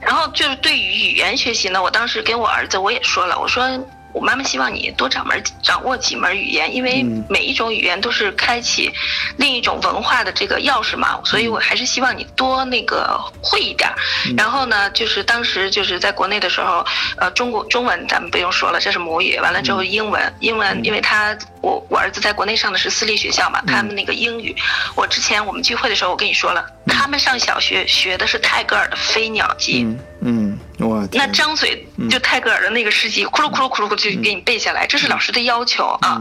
[0.00, 3.68] 然后就是对于语言学习呢，我当时跟我儿子我也说了，我说。
[4.12, 8.90] 我妈妈希望你多掌门掌握几门语言，因为每一种语言都是开启
[9.36, 13.88] 另一种文化的这个钥匙嘛，所以我还是希望你多那个会一点。
[14.36, 16.84] 然后呢，就是当时就是在国内的时候，
[17.18, 19.38] 呃，中国中文咱们不用说了，这是母语。
[19.38, 24.54] 完了之后英文，英文因为他我我儿子在国内上的是私立学校嘛，他们那个英语，
[24.94, 29.84] 我之前我们聚会的时候我跟你说了，他们上小学学的是泰戈尔的《飞鸟集》。
[30.22, 36.20] 嗯，哇那张嘴就泰戈尔的那个诗集，咕噜咕噜咕噜就给你背下来，这是老师的要求啊。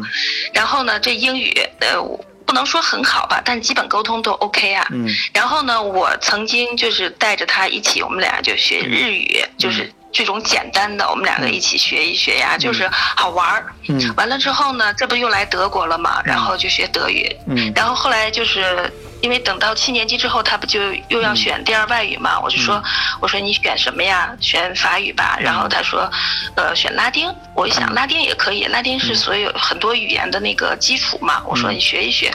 [0.53, 2.01] 然后呢，这英语呃
[2.45, 4.87] 不能说很好吧，但基本沟通都 OK 啊。
[5.33, 13.73] 然后呢，我曾经就是带着他一起，我们俩就学日语，就是这种简单的，我们两个一起学一学呀，就是好玩儿。
[14.15, 17.29] 完了之后呢，这不又来德国了嘛，然后就学德语。
[17.75, 18.91] 然后后来就是。
[19.21, 20.79] 因为等到七年级之后，他不就
[21.09, 22.39] 又要选第二外语嘛？
[22.39, 22.81] 我就说，
[23.19, 24.33] 我说你选什么呀？
[24.39, 25.37] 选法语吧。
[25.41, 26.09] 然后他说，
[26.55, 27.29] 呃，选拉丁。
[27.53, 31.43] 我一想，拉丁也可以，拉丁是所有很多语言的那个基础嘛。
[31.45, 32.33] 我说你学一学，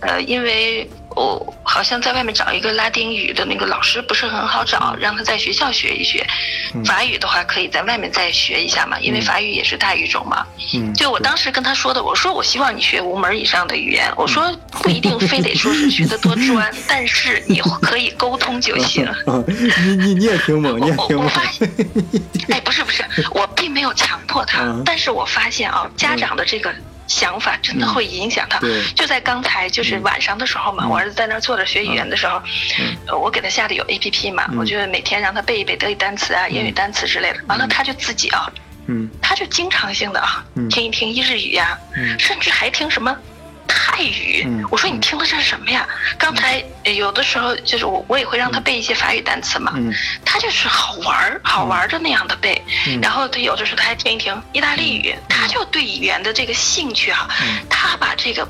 [0.00, 0.90] 呃，因为。
[1.16, 6.24] 我好像在外面找一个拉丁语的那个老师不是很好找，让他在学校学一学。
[6.84, 10.46] 法语的话可以在外面再学一下嘛，因为法语也是大语种嘛。
[10.94, 19.08] 就我当时跟他说的，我说我希望你学五门以上的语言，我说不一定非得说是学的多专， 但是你可以沟通就行。
[19.46, 21.28] 你你你也挺猛，你也挺猛。
[22.50, 26.70] 哎，不是不是，我并没有强迫他，但是我发现啊，家长的这个。
[27.06, 28.58] 想法真的会影响他。
[28.94, 32.40] 就在刚才，就是晚上的时候嘛，我儿子在那儿坐着学语言的时候，
[33.18, 37.38] 我给他下的有 A P P 嘛，我就每天让他背一背德语单词啊、英语单词之类的。
[37.46, 38.50] 完了，他就自己啊，
[39.22, 41.78] 他就经常性的啊，听一听一日语呀，
[42.18, 43.16] 甚至还听什么。
[43.96, 45.88] 泰语，我说你听的这是什么呀？
[46.18, 49.72] 刚才有的时候就是我我也会让他背一些法语单词嘛，
[50.22, 52.62] 他就是好玩儿好玩儿的那样的背，
[53.00, 57.26] 然后他有的时候他还听一听意大利语，他就对语言的这个兴趣哈，
[57.70, 58.46] 他把这个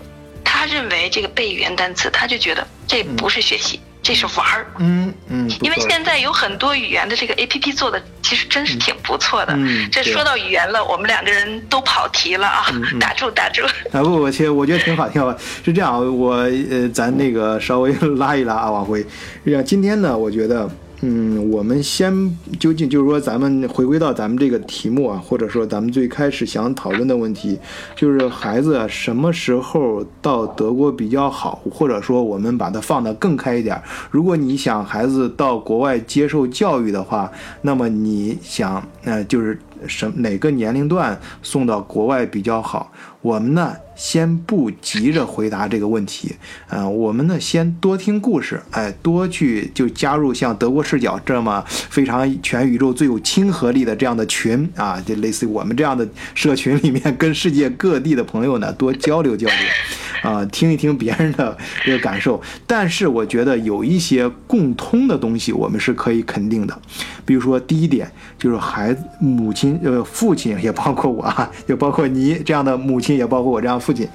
[0.56, 3.78] 他认为这个背语言单词，他就觉得这不是学习。
[4.02, 9.52] 这是玩儿，嗯嗯，因为现在有很多语言的这个 A P P 做的其实真是挺不错的。
[9.56, 12.66] 嗯，这说到语言了，我们两个人都跑题了啊！
[13.00, 13.64] 打住打住。
[13.90, 15.36] 啊不不，其实我觉得挺好挺好。
[15.64, 16.36] 是这样，我
[16.70, 19.04] 呃，咱那个稍微拉一拉啊，往回。
[19.44, 20.70] 这样，今天呢，我觉得。
[21.02, 27.58] 嗯，我们先究竟就是说，咱们回归到咱们这个题目啊，或者说咱们最开始想讨论的问题，
[27.94, 33.80] 就是孩子什么时候到德国比较好，或者说我们把它放得更开一点，
[34.10, 37.30] 如果你想孩子到国外接受教育的话，
[37.60, 42.90] 那么你想，呃，就是什哪个年龄段送到国外比较好？
[43.20, 43.74] 我们呢？
[43.96, 46.36] 先不急着回答这个问题，
[46.68, 62.40] 嗯，我们呢先多听故事，哎，多去就加入像德国视角这么非常全宇宙最有亲和力的这样的群啊，就类似于我们这样的社群里面，跟世界各地的朋友呢多交流交流，啊，听一听别人的这个感受。
[62.66, 66.78] 但是我觉得有一些共通的东西，我们是可以肯定的，
[67.24, 73.80] 比如说第一点就是孩子母亲呃父亲也包括我啊，也包括你这样的母亲，也包括我这样。
[73.86, 74.08] 父亲。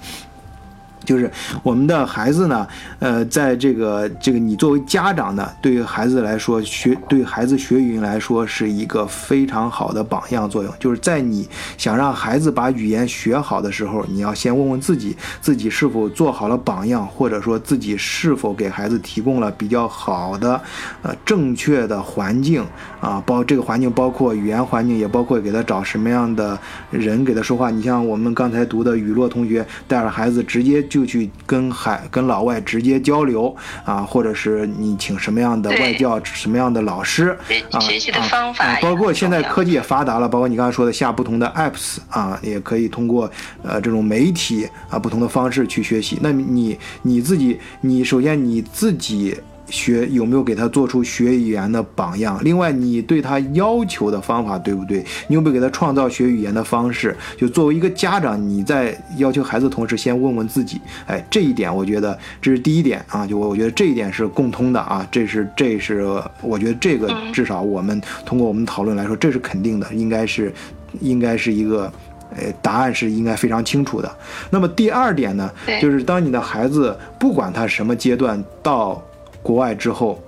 [1.04, 1.30] 就是
[1.64, 2.68] 我们的孩子呢，
[3.00, 10.72] 呃，在这个这个你作为家长呢，对于孩子来说，学对孩子学语言来说是一个非常好的榜样作用。
[10.80, 20.62] 就是在你想让孩子把语言学好的时候，你要先问问自己，自己是否做好了榜样，或者说自己是否给孩子提供了比较好的、
[21.02, 22.64] 呃正确的环境
[23.02, 26.58] 啊，包这个环境包括语言环境，也包括给他找什么样的
[26.92, 27.70] 人给他说话。
[27.70, 30.82] 你像我们刚才读的雨落同学带着孩子直接。
[30.92, 37.38] 就去跟海跟老外直接交流啊，或者是你请什么样的外教、什么样的老师
[37.72, 43.32] 啊，学习的方法，包括现在科技也发达了，包括你刚才说的下不同的 apps 啊，也可以通过
[43.64, 46.20] 呃这种媒体啊不同的方式去学习。
[46.22, 49.38] 那你你自己，你首先你自己。
[49.72, 52.38] 学有没有给他做出学语言的榜样？
[52.44, 55.04] 另外，你对他要求的方法对不对？
[55.28, 57.16] 你有没有给他创造学语言的方式？
[57.38, 60.80] 就作为一个家长，你在要求孩子同时，先问问自己。
[61.08, 63.26] 哎，这一点我觉得这是第一点啊。
[63.26, 65.08] 就我我觉得这一点是共通的啊。
[65.10, 70.54] 这是这是我觉得这个至少我们通过我们讨论来说，这是肯定的，应该是
[71.00, 71.92] 应该是一个
[72.36, 74.14] 呃答案是应该非常清楚的。
[74.50, 75.50] 那么第二点呢，
[75.82, 79.02] 就是当你的孩子不管他什么阶段到。
[79.42, 80.22] 国外之后，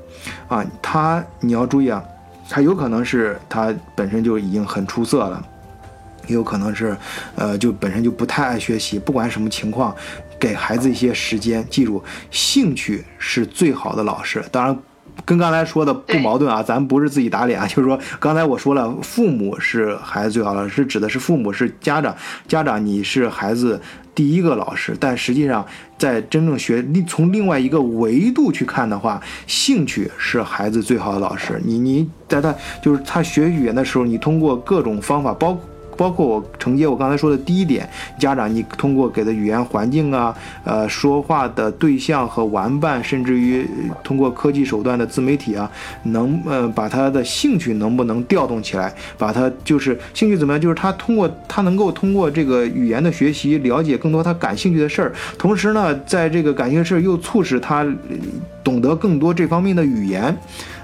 [0.47, 2.03] 啊，他你要注意啊，
[2.49, 5.43] 他有可能是他本身就已经很出色了，
[6.28, 6.95] 也有可能是，
[7.36, 8.97] 呃，就本身就不太爱学习。
[8.97, 9.95] 不管什么情况，
[10.39, 14.43] 给孩子一些时间，记住，兴趣是最好的老师。
[14.51, 14.78] 当然，
[15.26, 22.16] 跟刚才说的不矛盾啊，咱不是自己打脸啊，就是说，刚才我说了，父母是孩子最好的，是指的是父母是家长，
[22.47, 23.80] 家长你是孩子。
[24.16, 25.66] 第一个老师，但实际上，
[26.03, 31.61] 在真正学从另外一个维度去看的话，兴趣是孩子最好的老师。
[31.63, 35.57] 你你在他就是他学语言的时候，你通过各种方法，包。
[35.97, 37.87] 包括我承接我刚才说的第一点，
[38.17, 43.67] 家长你通过给的语言环境啊，呃，说话的对象和玩伴，甚至于
[44.03, 45.69] 通过科技手段的自媒体啊，
[46.03, 48.93] 能呃把他的兴趣能不能调动起来？
[49.17, 50.61] 把他就是兴趣怎么样？
[50.61, 57.85] 就是他通过他能够通过这个语言的学习，了解更多他感兴趣的事儿，同时呢，在这个感兴趣的事儿又促使他
[58.63, 60.35] 懂得更多这方面的语言。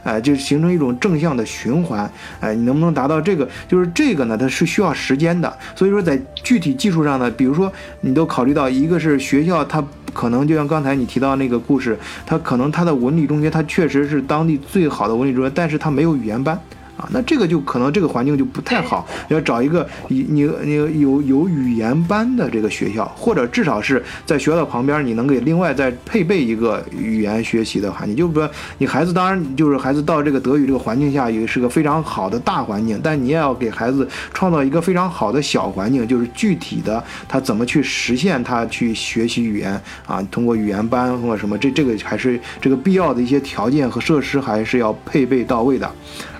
[0.04, 2.10] 哎，就形成一种正向的循环。
[2.40, 3.48] 哎，你能不能达到这个？
[3.68, 5.52] 就是这个呢，它是需要时间的。
[5.76, 7.72] 所以说，在具体技术上呢，比如说，
[8.02, 9.84] 你都考虑到一个是学校，它
[10.14, 16.60] 可能就像刚才你提到那个故事，它可能它的文理中学，它确实是当地最好的文理中学，但是它没有语言班。
[17.00, 28.14] 啊，那这个就可能这个环境就不太好，要找一个你你你有有语言班的这个学校，或者至少是在学校旁边，你能给另外再配备一个语言学习的环境。
[28.18, 45.90] 就是说，你孩子当然就是孩子到这个德语这个环境下，也是个非常好的大环境，但你也要给孩子创造一个非常好的小环境，就是具体的他怎么去实现他去学习语言啊，通过语言班或者什么，这这个还是这个必要的一些条件和设施还是要配备到位的。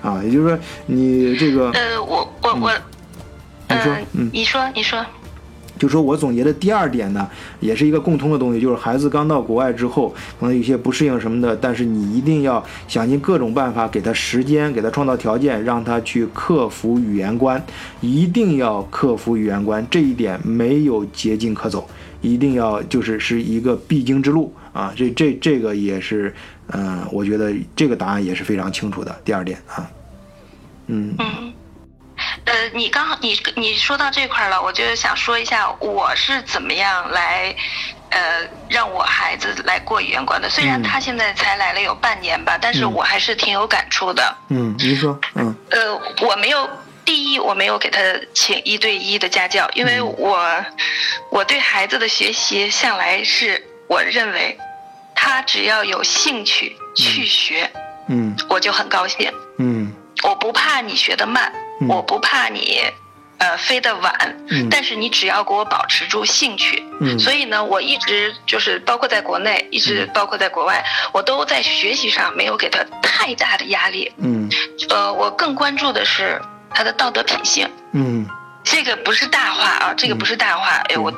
[0.02, 0.49] 啊，也就是说，
[0.86, 2.72] 你这个呃，我我我，
[3.68, 5.04] 你说，嗯，你说你说，
[5.78, 7.28] 就说我总结的第二点呢，
[7.58, 17.64] 也是一个共通的东西，就是孩子刚到国外之后，可能有些不适应什么的，但是你一定要想尽各种办法给他时间，给他创造条件，让他去克服语言关，
[18.00, 21.88] 一定要克服语言关，这一点没有捷径可走，
[22.20, 24.92] 一定要就是是一个必经之路啊！
[24.94, 26.34] 这这这个也是，
[26.72, 29.16] 嗯，我觉得这个答案也是非常清楚的。
[29.24, 29.90] 第二点啊，
[30.90, 31.54] 嗯。
[32.44, 37.54] 呃，你刚好你你说到这块了，我就想说一下我是怎么样来，
[38.10, 40.48] 呃，让我孩子来过语言关的。
[40.50, 44.36] 虽然他现在才来了有半年吧，但是我还是挺有感触的。
[44.48, 45.54] 嗯，您说，嗯。
[45.70, 46.68] 呃，我没有，
[47.04, 48.00] 第一我没有给他
[48.34, 50.64] 请一对一的家教，因为我
[51.30, 54.58] 我对孩子的学习向来是我认为，
[55.14, 57.70] 他只要有兴趣去学，
[58.08, 59.32] 嗯，我就很高兴。
[59.58, 61.52] 嗯，我不怕你学得慢。
[61.88, 62.78] 我不怕你，
[63.38, 64.36] 呃，飞得晚，
[64.70, 66.84] 但是你只要给我保持住兴趣。
[67.18, 74.12] 所以呢，我一直就是包括在国内，一直包括在国外，我都在学习上没有给他太大的压力。
[74.18, 74.50] 嗯，
[74.90, 76.38] 呃，我更关注的是
[76.74, 77.66] 他的道德品性。
[77.92, 78.28] 嗯，
[78.62, 80.82] 这个不是大话啊，这个不是大话。
[80.90, 81.10] 哎，我。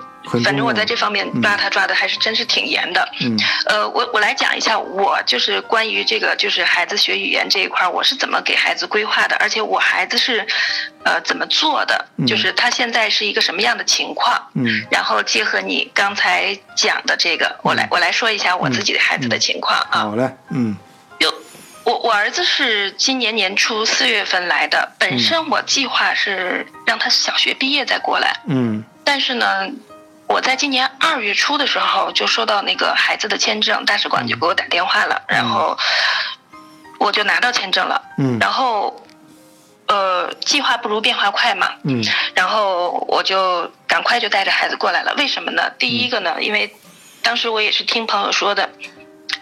[0.45, 3.07] 反正我在这方面抓他抓的还是真是挺严的。
[3.21, 10.47] 嗯，呃，我我来讲一下，我就是关于这个就是孩子学语言这一块，我是怎么给孩子规划的，而且我孩子是，
[11.05, 14.41] 呃，怎么做的，就是他现在是一个什么样的情况。
[14.55, 20.01] 嗯，然后结合你刚才讲的这个，我来我来说一下我自己的孩子的情况啊。
[20.01, 20.77] 好嘞，嗯。
[21.19, 21.35] 有，
[21.85, 28.41] 我我儿子是今年年初四月份来的，本身我计划是让他小学毕业再过来。
[28.47, 28.85] 嗯。
[29.05, 29.69] 但是呢。
[30.33, 35.77] 我在今年二月初的时候就收到那个孩子的签证，大使馆就给我打电话了，然后
[36.99, 38.01] 我就拿到签证了。
[38.17, 38.39] 嗯。
[38.41, 39.05] 然后，
[39.89, 41.69] 呃，计划不如变化快嘛。
[41.85, 42.03] 嗯。
[42.35, 45.15] 然后我就赶快就带着孩子过来了。
[45.19, 45.69] 为什么呢？
[45.79, 46.75] 第一个呢，因为
[47.21, 48.71] 当时我也是听朋友说的，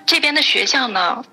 [0.06, 1.24] 这边的学校呢，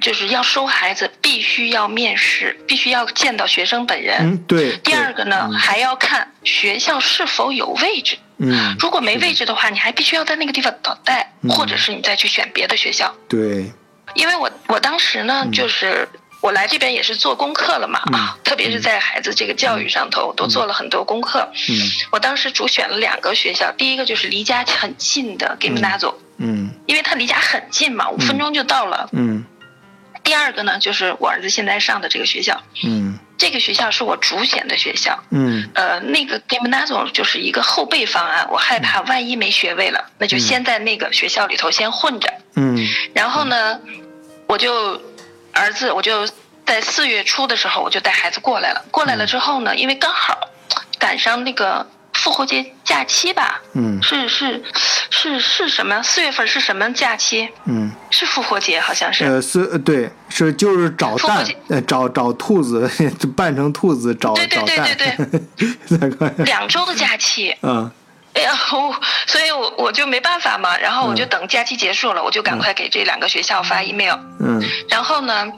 [0.00, 4.18] 就是要收孩子必须要面试，必须要见到学生本人。
[4.18, 4.76] 嗯，对。
[4.78, 8.18] 第二个呢，还要看学校是否有位置。
[8.42, 13.14] 嗯， 如果没位置的话，你还必须要在那个地方等待，或者是你再去选别的学校。
[13.28, 13.72] 对，
[14.14, 16.08] 因为我我当时呢，就是
[16.40, 21.48] 我来这边也是做功课了嘛啊，特别是在孩子这个教育上头，都做了很多功课。
[21.68, 21.76] 嗯，
[22.10, 29.08] 我当时主选了两个学校，第一个就是离家很近的 Gimnazo，嗯，因为他离家很近嘛，五分钟就到了。
[29.12, 29.44] 嗯，
[30.24, 32.60] 第二个呢，就是我儿子现在上的这个学校。
[32.84, 33.18] 嗯。
[33.42, 42.78] 这个学校是我主选的学校，嗯，呃，那个 Gimnazo 就是一个后备方案，我害怕万一没学位了，那就先在那个学校里头先混着，嗯，
[43.12, 43.80] 然后呢，
[44.46, 45.02] 我就
[45.52, 46.24] 儿子，我就
[46.64, 50.38] 在四月初的时候我就带孩子过来了，过来了之后呢，因为刚好
[51.00, 51.84] 赶上那个。
[52.22, 54.62] 复活节假期吧，嗯，是是
[55.10, 56.00] 是是什么？
[56.04, 57.48] 四月份是什么假期？
[57.64, 59.24] 嗯，是复活节，好像是。
[59.24, 62.88] 呃，是，对，是就是找蛋，呃，找找兔子，
[63.36, 64.34] 扮成兔子找。
[64.34, 66.30] 对对对对对。
[66.46, 67.52] 两周的假期。
[67.62, 67.90] 嗯。
[68.34, 68.94] 哎呀，我，
[69.26, 74.16] 所以我我就没办法嘛，然后我就等假期结束了，我就赶快给这两个学校发 email。
[74.38, 74.62] 嗯。
[74.88, 75.52] 然后呢？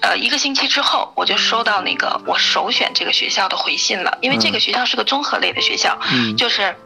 [0.00, 4.18] 呃，一个星期之后，我就收到那个我首选这个学校的回信了。
[4.20, 5.98] 因为这个学校是个综合类的学校，
[6.36, 6.76] 就是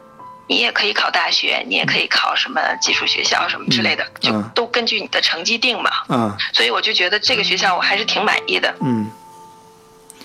[0.47, 5.91] 你也可以考大学，你也可以考什么技术学校什么之类的，就都根据你的成绩定嘛。
[6.09, 8.73] 嗯，所以我就觉得这个学校我还是挺满意的。
[8.81, 9.11] 嗯，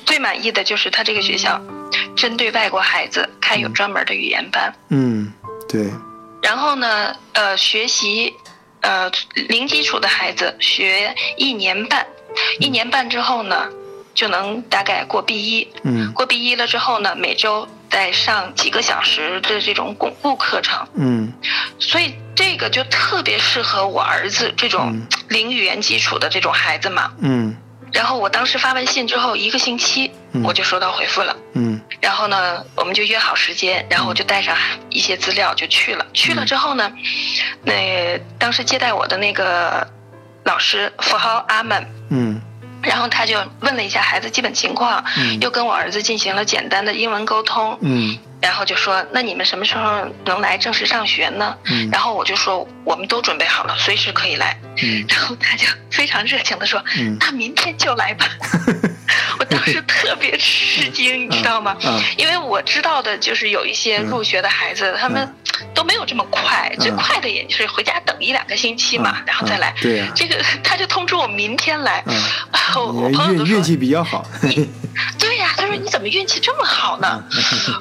[0.06, 1.60] 最满意的就是他这个学校，
[2.16, 4.72] 针对外国孩子开有专门的语言班。
[4.88, 5.32] 嗯，
[5.68, 5.90] 对。
[6.40, 8.32] 然后呢，呃，学习
[8.80, 9.10] 呃
[9.48, 12.06] 零基础的孩子学一年半。
[12.60, 13.68] 一年半之后呢，
[14.14, 15.68] 就能大概过 B 一。
[15.82, 16.12] 嗯。
[16.12, 20.86] 过 B 一了之后呢，每周再上几个小时的这种巩固课程。
[20.94, 21.32] 嗯。
[21.78, 27.12] 所以这个就特别适合我儿子这种零语言基础的这种孩子嘛。
[27.20, 27.56] 嗯。
[27.92, 30.10] 然后我当时发完信之后一个星期，
[30.44, 31.36] 我就收到回复了。
[31.54, 31.80] 嗯。
[32.00, 34.56] 然后呢，我们就约好时间，然后我就带上
[34.90, 36.04] 一些资料就去了。
[36.12, 36.92] 去了之后呢，
[37.62, 39.86] 那当时接待我的那个。
[40.48, 41.86] 老师，符号阿门。
[42.08, 42.40] 嗯，
[42.82, 47.78] 然后他就问了一下孩子基本情况，嗯又跟我儿子进行了简单的英文沟通。
[47.82, 48.18] 嗯。
[48.40, 56.82] 然后就说：“那你们什么时候能来正式上学呢？”嗯然后我就说：“我们都准备好了，随时可以来。”嗯然后他就非常热情的说
[57.18, 58.26] ：“那明天就来吧。
[59.58, 61.76] ”我当时特别吃惊，你知道吗？
[62.16, 65.28] 因为我知道的就是有一些入学的孩子，他们
[65.74, 69.74] 都没有这么快，最快的也就是回家等一两个星期嘛，然后再来。
[69.80, 72.04] 对这个他就通知我明天来。
[72.76, 74.24] 我朋友都说运气比较好。
[75.18, 77.22] 对呀，他说你怎么运气这么好呢？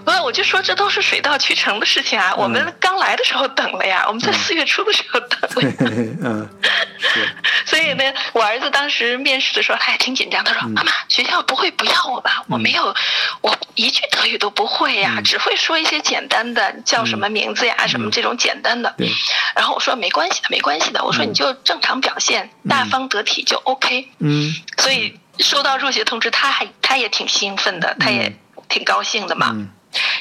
[0.06, 2.34] 我我就说这都是水到渠成的事情啊。
[2.36, 5.74] 我们刚来的时候等了呀，我们在四月初的时候等了。
[6.24, 6.50] 嗯，
[7.66, 8.04] 所以呢，
[8.34, 12.44] 我儿子当时面试的时候他也挺紧张，他说：“妈妈，学校不会不要我吧？
[12.48, 12.96] 我没有，
[13.42, 18.96] 我一句德语都不会呀，只会说一些简单的，叫什么名字呀，什么这种简单的。”
[19.56, 25.20] 然后我说：“没关系的，没关系的。”我说：“你就正常表现，大方得体就 OK。”嗯，所以。
[25.40, 28.36] 收到入学通知，他还他也挺兴奋的，他也
[28.70, 29.56] 挺高兴的嘛。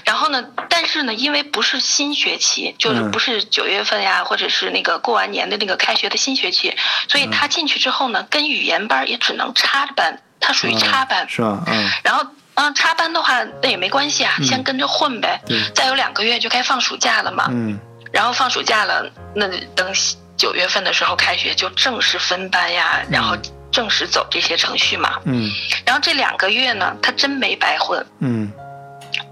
[0.07, 6.75] 然后呢，但是呢，因为不是新学期，就是不是九月份呀，或者是那个过完年的那个开学的新学期，
[7.09, 11.29] 所以他进去之后呢，跟语言班也只能插着班，他属于插班。
[11.29, 11.63] 是吧？
[11.67, 11.91] 嗯。
[12.05, 15.41] 然后，嗯，插班的话，那也没关系啊，先跟着混呗。
[15.75, 17.49] 再有两个月就该放暑假了嘛。
[17.51, 17.79] 嗯。
[18.13, 19.93] 然后放暑假了，那等
[20.37, 23.37] 九月份的时候开学就正式分班呀，然后。
[23.73, 25.51] 正式走这些程序嘛，嗯，
[25.85, 28.51] 然后这两个月呢，他真没白混，嗯，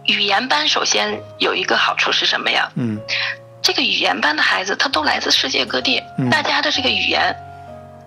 [0.07, 2.71] 语言班首先有一个好处是什么呀？
[2.77, 3.01] 嗯，
[3.63, 7.35] 这个语言班的孩子他都来自世界各地，大家的这个语言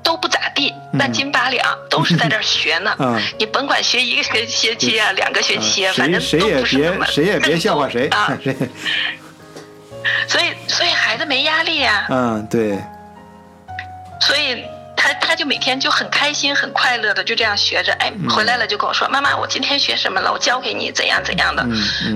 [0.03, 2.95] 都不咋地，半斤八两，都是在这儿学呢。
[2.99, 8.37] 嗯，你甭管学一个学学期啊，两个学期，反正都不是那么谁也别笑话谁啊。
[10.27, 12.05] 所以，所以孩子没压力呀。
[12.09, 12.77] 嗯，对。
[14.21, 14.63] 所以。
[14.97, 20.33] 他他就每天就很开心很快乐的就这样学着，哎，回来了就跟我说，妈妈，我今天学什么了？
[20.33, 21.63] 我教给你怎样怎样的，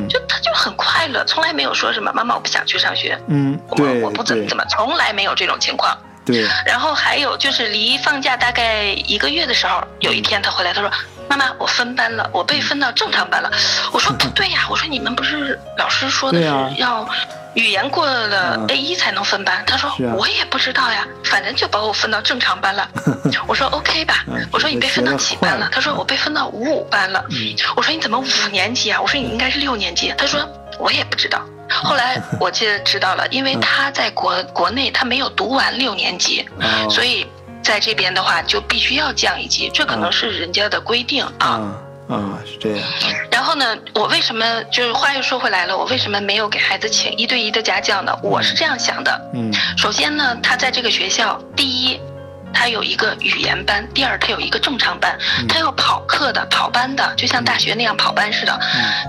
[0.09, 5.95] 就他就很快乐，从来没有说什么妈妈我不想去上学，嗯，我我不怎么怎么，从来没有这种情况。
[6.25, 6.45] 对。
[6.65, 10.91] 然后还有就是离放假大概一个月的时候，有一天他回来，他说，
[11.32, 13.49] 妈妈，我分班了，我被分到正常班了。
[13.93, 17.07] 我说不对呀，我说你们不是老师说的是要。
[17.53, 22.88] 语言过了 A 一才能分班，他说我也不知道呀，反正就把我分到正常班了。
[23.45, 25.69] 我说 OK 吧，我说你被分到几班了？
[25.69, 27.23] 他说我被分到五五班了。
[27.75, 29.01] 我说你怎么五年级啊？
[29.01, 30.13] 我说你应该是六年级。
[30.17, 30.47] 他说
[30.79, 31.41] 我也不知道。
[31.69, 36.47] 后来我记得知道了，因为他在国国内他没有读完六年级，
[36.89, 37.27] 所以
[37.64, 41.78] 在这边的话就必须要降一级，这可能是人家的规定啊。
[42.09, 42.86] 啊，是这样。
[43.32, 45.78] 然后呢，我为什么就是话又说回来了？
[45.78, 48.14] 我为什么没有给孩子请一对一的家教呢？
[48.22, 49.32] 我是这样想的。
[49.34, 51.99] 嗯，首先呢，他在这个学校，第一。
[52.53, 58.59] 他有一个语言班，第二他有一个正常班，他有跑课的、跑班的，就像大学那样跑班似的。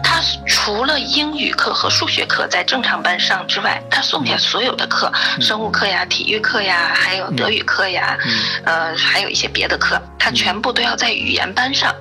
[0.03, 8.16] 他除了英语课和数学课在正常班上之外，他剩下所有的课，生物课呀、体育课呀，还有德语课呀，
[8.64, 11.95] 呃，还有一些别的课，他全部都要在语言班上。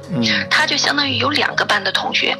[0.49, 2.37] 他就相当于有两个班的同学，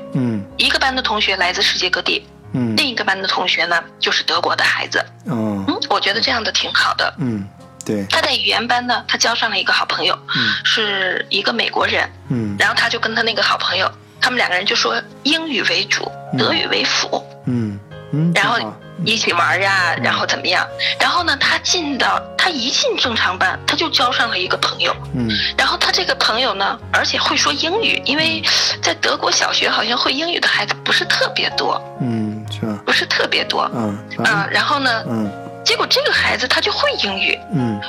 [0.58, 5.04] 一个班的同学来自世界各地，另一个班的同学呢就是德国的孩子。
[5.26, 7.14] 嗯，我觉得这样的挺好的。
[7.20, 7.48] 嗯。
[7.86, 10.18] 对，他在语言班呢，他交上了一个好朋友，
[10.64, 12.10] 是一个美国人。
[12.30, 17.24] 嗯，然后他就跟他那个好朋友，他们两个人就说英语为主，德语为辅。
[17.46, 17.80] 嗯
[18.14, 18.58] 嗯，然后
[19.06, 20.66] 一起玩呀，然后怎么样？
[21.00, 24.96] 然后呢，他进到他一进正常班，他就交上了一个朋友。
[25.16, 28.44] 嗯，然后他这个朋友呢，而且会说英语，因为
[28.82, 31.82] 在德国小学好像会英语的孩子不是特别多。
[32.02, 33.70] 嗯，是不是特别多。
[33.74, 35.04] 嗯嗯，然后呢？
[35.10, 35.32] 嗯。
[35.72, 37.80] 结果这个孩子他就会英语，嗯，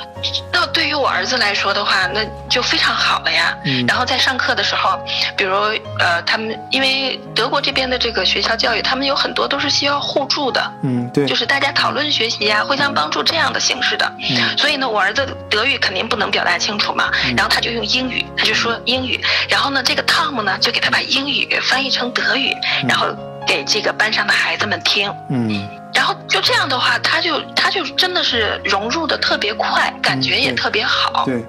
[0.53, 3.53] 那对于我儿子来说的话，那就非常好了呀。
[3.65, 4.97] 嗯，然后在上课的时候，
[5.35, 5.53] 比如
[5.99, 14.09] 呃，他们因为德国这边的这个学校教育，他们有很多都是需要互助的，嗯，对，就是大家讨论学习呀，互相帮助这样的形式的。
[14.29, 19.19] 嗯，所以呢，我儿子德语肯定不能表达清楚嘛，然后他就用英语，他就说英语，
[19.49, 22.55] 然后呢，这个 Tom 呢就给他把英语翻译成德语，
[22.87, 23.07] 然后
[23.53, 25.13] 给这个班上的孩子们听。
[25.29, 25.69] 嗯。
[25.93, 31.23] 然后就这样的话，他就他就真的是融入的特别快，感觉也特别好。
[31.25, 31.45] 对。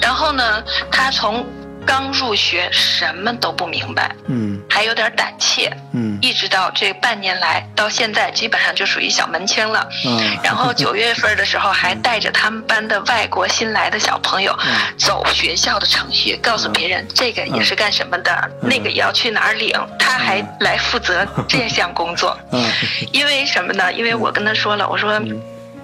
[0.00, 1.44] 然后呢，他从
[1.84, 9.88] 刚入学什么都不明白，嗯，还有点胆怯，嗯，一直到这半年来到现在，基本上就属于小门清了。
[10.06, 10.38] 嗯。
[10.42, 14.56] 然后九月份的时候，还带着他们班的外国新来的小朋友
[14.96, 19.72] 走学校的程序，告诉别人这个也是干什么的，那个也要去哪儿领。
[19.98, 22.38] 他还来负责这项工作，
[23.12, 23.92] 因为什么呢？
[23.92, 25.20] 因为我跟他说了，我说，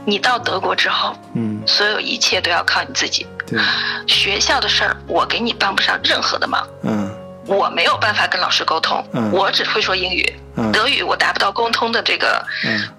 [0.05, 3.27] 你到德国之后，嗯，所有一切都要靠你自己。
[3.49, 3.59] 对，
[4.07, 6.67] 学校的事儿我给你帮不上任何的忙。
[6.83, 7.11] 嗯，
[7.47, 10.33] 我没有办法跟老师沟通，我只会说英语，
[10.73, 12.45] 德语我达不到沟通的这个，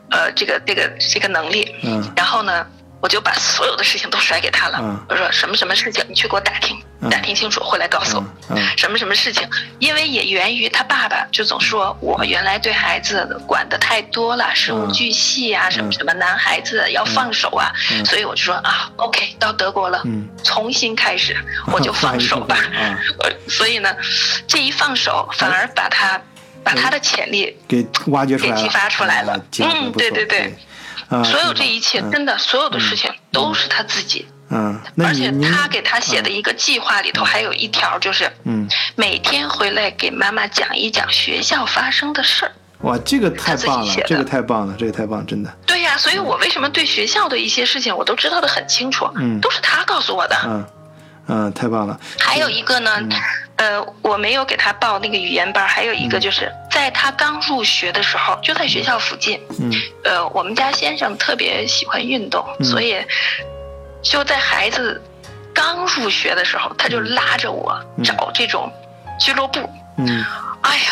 [0.10, 1.76] 呃，这个这个这个能力。
[1.84, 2.66] 嗯，然后呢，
[3.02, 5.06] 我就把所有的事情都甩给他了。
[5.08, 6.78] 我说什么什么事情，你去给我打听。
[7.10, 9.48] 打听清楚，回来告诉我什么什么事情。
[9.80, 17.72] 因为也源于他爸爸就总说我原来对孩子管的太多了，事无巨细啊，什么什么男孩子要放手啊，
[18.06, 20.04] 所以我就说啊，OK，到德国了，
[20.44, 21.38] 重新开始，
[21.72, 22.58] 我就放手吧。
[23.48, 23.96] 所以呢，
[24.46, 26.22] 这一放手反而把他
[26.66, 29.42] 把他的潜力给挖掘出来给激发出来了。
[29.60, 30.54] 嗯，对对对，
[31.10, 34.28] 所有这一切真的所有的事情都是他自己。
[34.52, 42.52] 嗯，而且他给他写的一个计划里头还有一条就是，嗯，每天回来给妈妈讲一讲学校发生的事儿。
[42.80, 45.56] 哇，这个太棒了，这个太棒了，这个太棒，真的。
[45.68, 50.36] 对呀，所以我为什么对学校的一些事情我都知道的很清楚，嗯，都是他告诉我的。
[50.46, 50.66] 嗯，
[51.30, 51.98] 嗯，太棒了。
[52.20, 52.92] 还有一个呢，
[53.56, 59.40] 呃，我没有给他报那个语言班，还有一个就是在他刚入学的时候，就在学校附近。
[59.60, 59.72] 嗯，
[60.04, 62.98] 呃，我们家先生特别喜欢运动，所以。
[64.02, 65.04] 就在孩子
[65.54, 68.72] 刚入学的时候，他就拉着我找这种
[69.20, 69.60] 俱乐部。
[69.98, 70.24] 嗯，
[70.62, 70.84] 哎呀，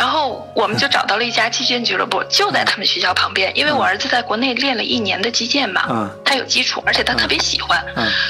[0.00, 3.52] 然后我们就找到了一家击剑俱乐部，就在他们学校旁边。
[3.54, 7.84] 因为我儿子在国内练了一年的击剑嘛，他有基础，而且他特别喜欢，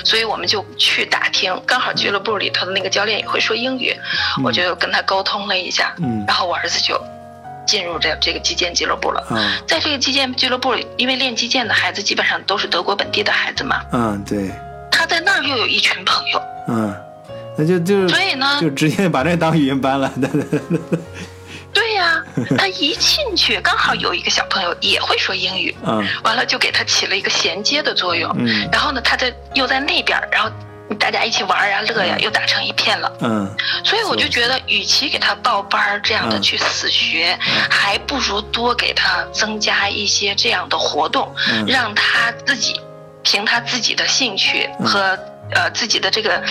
[0.05, 1.57] 所以我们就去打听。
[1.65, 3.97] 刚好俱乐部里头的那个教练也会说英语，
[4.43, 5.95] 我就跟他沟通了一下，
[6.27, 7.01] 然后我儿子就。
[7.67, 9.25] 进入这这个击剑俱乐部了。
[9.31, 13.81] 嗯，在这个击剑俱乐部里，因为练击剑的孩子基本上都是德国本地的孩子嘛。
[13.93, 14.51] 嗯，对。
[14.91, 16.43] 他在那儿又有一群朋友。
[16.67, 16.93] 嗯，
[17.57, 20.11] 那就就所以呢，就直接把这当语言班了。
[20.21, 20.61] 对呀，
[22.59, 25.75] 他一进去刚好有一个小朋友也会说英语。
[25.85, 28.35] 嗯，完了就给他起了一个衔接的作用。
[28.39, 30.51] 嗯，然后呢，他在又在那边，然后。
[30.99, 33.13] 大家一起玩呀、乐呀，又打成一片了。
[33.21, 33.49] 嗯，
[33.85, 37.39] 所以我就觉得，与其给他报班这样的去死学，
[37.71, 41.33] 还不如多给他增加一些这样的活动，
[41.65, 42.81] 让他自己
[43.23, 45.19] 凭他自己的兴趣和
[45.53, 46.43] 呃自己的这个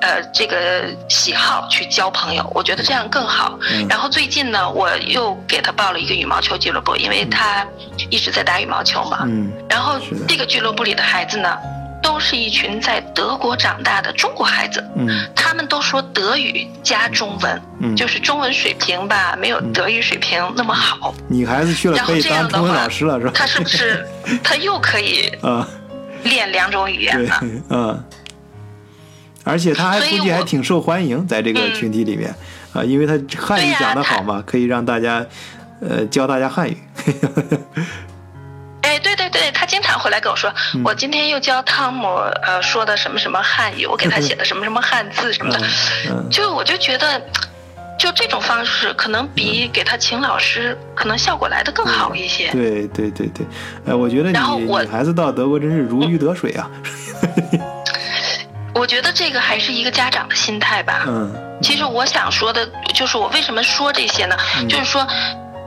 [0.00, 2.50] 呃这个喜好去交朋友。
[2.54, 3.58] 我觉得这样更好。
[3.88, 7.66] 然后最近呢，我又给他报了一个羽毛球俱乐部，因为他
[8.10, 9.20] 一直在打羽毛球嘛。
[9.24, 11.56] 嗯，然后这个俱乐部里的孩子呢。
[12.02, 21.12] 都是一群在德国长大的中国孩子，嗯，他们都说德语加中文，嗯，就是中文水平吧，没有德语水平那么好。
[21.28, 23.32] 女孩子去了可以当中文老师了，是吧？
[23.34, 24.06] 他是不是
[24.44, 25.66] 他又可以啊
[26.26, 27.40] 练两种语言了？
[27.70, 28.04] 嗯，
[29.44, 32.34] 而且他还估计还挺受欢迎，在这个群体里面
[32.72, 35.24] 啊，因为他汉语讲得好嘛，可以让大家
[35.80, 36.76] 呃教大家汉语。
[38.82, 40.52] 哎，对对对，他经常回来跟我说，
[40.84, 42.06] 我今天又教汤姆
[42.42, 45.66] 呃说的什么什么汉语，我给他写的什么什么汉字什么的，
[46.30, 47.20] 就我就觉得，
[47.98, 52.50] 就这种方式可能比给他请老师可能效果来的更好一些。
[52.50, 53.46] 对对对对，
[53.86, 56.70] 哎，我觉得你女孩子到德国真是如鱼得水啊。
[58.74, 61.04] 我觉得这个还是一个家长的心态吧。
[61.06, 61.34] 嗯。
[61.62, 64.36] 其实我想说的就是我为什么说这些呢？
[64.68, 65.06] 就是说。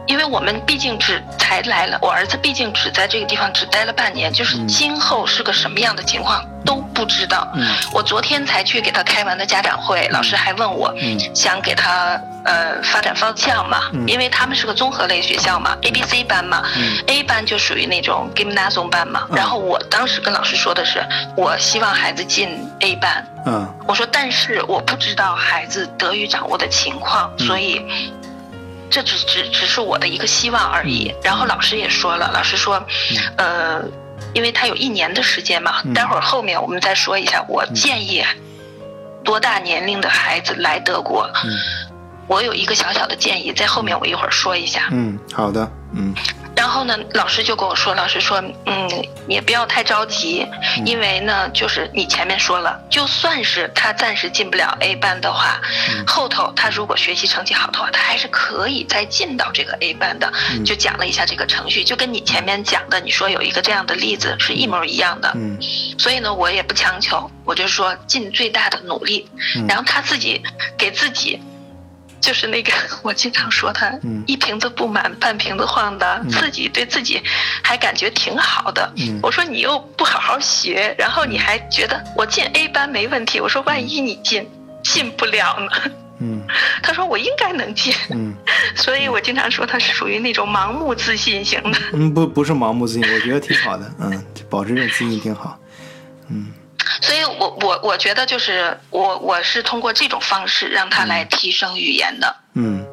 [0.10, 7.48] 因为我们毕竟只才来了，我儿子毕竟只在这个地方只待了半年，就是今后是个什么样的情况都不知道。
[7.94, 10.92] 我昨天才去给他开完的家长会，老师还问我，
[11.36, 13.84] 想给他呃发展方向嘛？
[14.08, 16.64] 因为他们是个综合类学校嘛，A、B、C 班嘛
[17.06, 19.28] ，A 班就属于那种 Gymnasium 班嘛。
[19.32, 21.06] 然后我当时跟老师说的是，
[21.38, 22.50] 我希望孩子进
[22.80, 23.24] A 班。
[23.46, 27.86] 嗯，我说，但是我不知道孩子德语掌握的情况，所以。
[28.90, 31.14] 这只只只是我的一个希望而已。
[31.24, 32.84] 然后老师也说了，老师说，
[33.38, 33.82] 呃，
[34.34, 37.44] 因为他有一年的时间嘛，待会儿后面我们再说一下。
[37.48, 38.24] 我建议
[39.24, 41.30] 多大年龄的孩子来德国？
[42.28, 44.88] 我有一个小小的建议，在后面我一会儿说一下。
[44.92, 46.14] 嗯，好的，嗯。
[46.60, 48.90] 然后呢，老师就跟我说，老师说，嗯，
[49.30, 50.46] 也不要太着急，
[50.86, 55.62] 因为呢，就是你前面说了，就算是他暂时进不了 A 班的话，
[56.06, 60.30] 后头他如果学习成绩好的话，他还是可以再进到这个 A 班的。
[60.66, 65.32] 就讲了一下这个程序，就跟你前面讲的，你说有一个这样的例子是一模一样的。
[65.36, 65.58] 嗯。
[65.98, 69.26] 所以呢，我也不强求，我就说尽最大的努力，
[69.66, 70.44] 然后他自己
[70.78, 71.40] 给自己。
[72.22, 72.72] 就是那个，
[73.02, 73.92] 我经常说他
[74.28, 77.22] 一瓶子不满半瓶子晃的，自己对自己
[77.64, 78.92] 还感觉挺好的。
[79.22, 83.40] 我说你又不好好学，然后你还觉得我进 A 班没问题。
[83.40, 84.48] 我说万一你进
[84.84, 85.92] 进不了呢？
[86.22, 86.42] 嗯，
[86.84, 87.94] 他说我应该能进。
[88.10, 88.36] 嗯，
[88.76, 91.80] 所以我经常说他是属于那种盲目自信型的。
[91.94, 93.90] 嗯，不不是盲目自信，我觉得挺好的。
[94.00, 95.58] 嗯，保持这种自信挺好。
[96.30, 96.48] 嗯。
[97.50, 102.36] 我我我觉得就是我我是通过这种方式让他来提升语言的。
[102.54, 102.86] 嗯，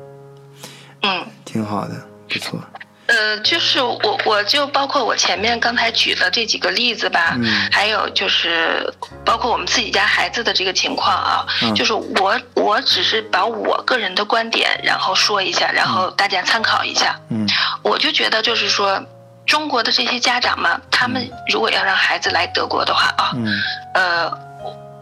[1.02, 1.94] 嗯，挺好的，
[2.28, 2.60] 不错。
[3.06, 7.36] 呃，就是我，我就包括我前面刚才举的这几个例子吧，
[7.70, 8.92] 还有就是
[9.24, 11.46] 包括我们自己家孩子的这个情况啊，
[11.76, 17.16] 就是我我只是把我个人的观点然后说一下，然后大家参考一下。
[17.28, 17.46] 嗯，
[17.82, 19.00] 我就觉得就是说，
[19.46, 23.30] 中国的这些家长嘛，他们如果要让孩子来德国的话啊，
[23.94, 24.28] 呃，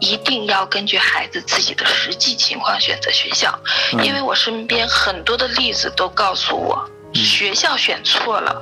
[0.05, 3.57] 一定要根据孩子自己的实际情况选择学校，
[4.03, 6.87] 因为我身边很多的例子都告诉我。
[7.13, 8.61] 学校选错了，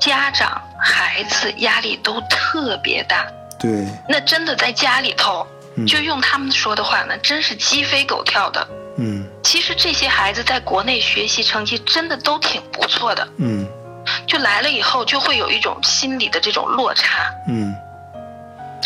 [0.00, 3.26] 家长孩子压力都特别大。
[3.58, 5.44] 对，那真的在家里头，
[5.86, 8.66] 就用他们说的话呢，真是鸡飞狗跳的。
[8.96, 13.28] 嗯，其实这些孩子在国内学习成绩真的都挺不错的。
[13.38, 13.66] 嗯，
[14.26, 17.30] 就来了以后就会有一种心理的这种落差。
[17.48, 17.74] 嗯，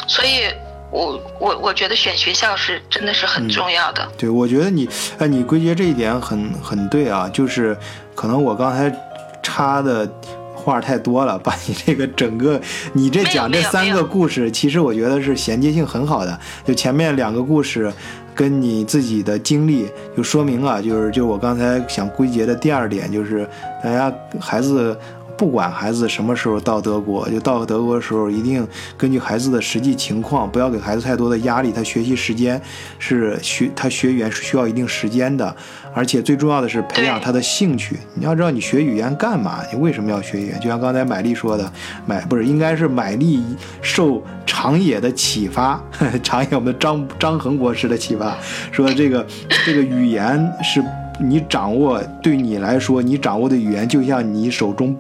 [0.09, 0.53] 所以。
[0.91, 4.07] 我我我觉得选学校是真的是很重要的。
[4.17, 4.89] 对，我觉得你
[5.19, 7.77] 哎，你归结这一点很很对啊，就是
[8.15, 8.95] 可能我刚才
[9.43, 10.09] 插的
[10.55, 12.61] 话太多了， 把你这个整个
[12.93, 16.39] 你这讲这三个故事，其实我觉得是衔接性很好的。
[16.65, 17.93] 就前面两个故事
[18.35, 23.49] 跟你自己的经历，就说明啊，就是就我刚才想归结的第二点，就是
[23.83, 24.97] 大家孩子。
[25.37, 28.67] 不管孩子什么时候到德国，就到德国的时候，一定
[28.97, 31.73] 根据孩子的实际情况，不要给孩子太多的压力。
[31.73, 32.61] 他学习时间
[32.99, 35.55] 是学，他学语言是需要一定时间的，
[35.93, 37.99] 而且最重要的是培养他的兴趣。
[38.15, 39.61] 你要知道，你学语言干嘛？
[39.73, 40.61] 你为什么要学语言？
[40.61, 41.73] 就像刚才买丽说的，
[42.07, 43.43] 买不是应该是买力
[43.83, 45.83] 受长野的启发，
[46.23, 48.37] 长野我们张张恒博士的启发，
[48.71, 49.27] 说这个
[49.67, 50.85] 这个语言是。
[51.19, 54.97] 你掌握对你来说，你掌握的语言就像你手中。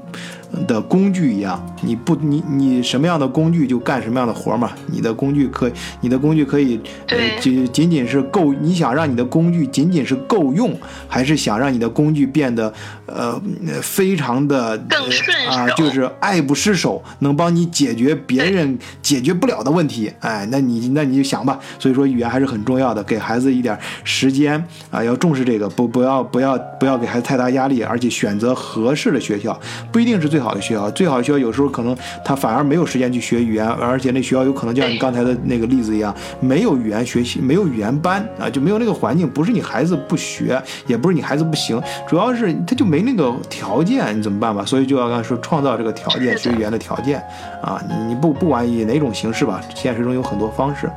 [0.66, 4.70] 的工具一样，你不你你什么样的工具就干什么样的活嘛。
[4.86, 5.70] 你的工具可
[6.00, 8.52] 你的工具可以，呃仅仅仅是够。
[8.54, 10.72] 你想让你的工具仅仅是够用，
[11.08, 12.72] 还是想让你的工具变得
[13.06, 13.40] 呃
[13.82, 20.12] 非常的更顺啊，就是爱不释手，能帮你解决别人解决不了的问题。
[20.20, 21.58] 哎，那你那你就想吧。
[21.80, 29.58] 所以说语言还是很重要的，给孩子一点时间啊，要重视这个，不不要不要不要给孩子太大压力，而且选择合适的学校，
[29.90, 30.43] 不一定是最。
[30.43, 39.28] 好好的学校，最好的学校有时候可能他反而没有时间去学语言，而且那学校有可能就像你刚才的那个例子一样，没有语言学习，没有语言班啊，就没有那个环境。
[39.28, 44.62] 不是你孩子不学，也不是你孩子不行，主要是他就没那个条件，你怎么办吧？
[44.64, 47.18] 所以就要刚才说创造这个条件，学语言的条件
[47.62, 50.90] 啊，你不不管以哪种形式吧，现实中有很多方式。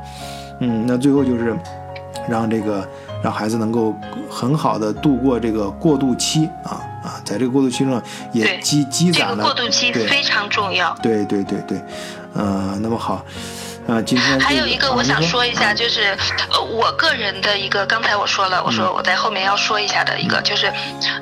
[0.60, 1.56] 嗯，那最后就是
[2.28, 2.86] 让这个
[3.22, 3.94] 让孩子能够
[4.28, 6.82] 很好的度过这个过渡期啊。
[7.02, 8.02] 啊，在这个过渡期中
[8.32, 10.96] 也积积攒了，这个过渡期非常重要。
[11.02, 11.80] 对对对对，
[12.34, 13.24] 呃，那么好，
[13.86, 16.16] 啊，今天还有一个我想说一下，就是
[16.52, 20.72] 呃，我个人的一个，刚才我说了，我说我在后面要说一下的一个，就是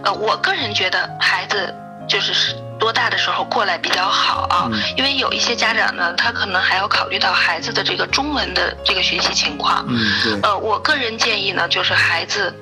[0.03, 1.75] 呃，我个人觉得孩子
[2.09, 4.71] 就是多大的时候过来比较好啊？
[4.97, 9.85] 因为有一些家长呢，他可能还要考虑到孩子的这个中文的这个学习情况。
[9.89, 12.55] 嗯，呃，我个人建议呢，就是孩子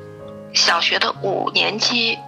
[0.52, 2.18] 小学的五年级。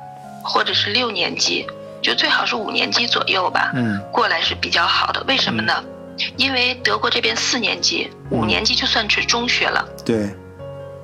[0.47, 1.67] 或者是六年级，
[2.01, 3.73] 就最好是五年级左右吧。
[3.75, 5.23] 嗯，过来是比较好的。
[5.27, 5.85] 为什么呢？
[6.37, 9.87] 因为德国这边四年级、五年级就算是中学了。
[10.05, 10.35] 对。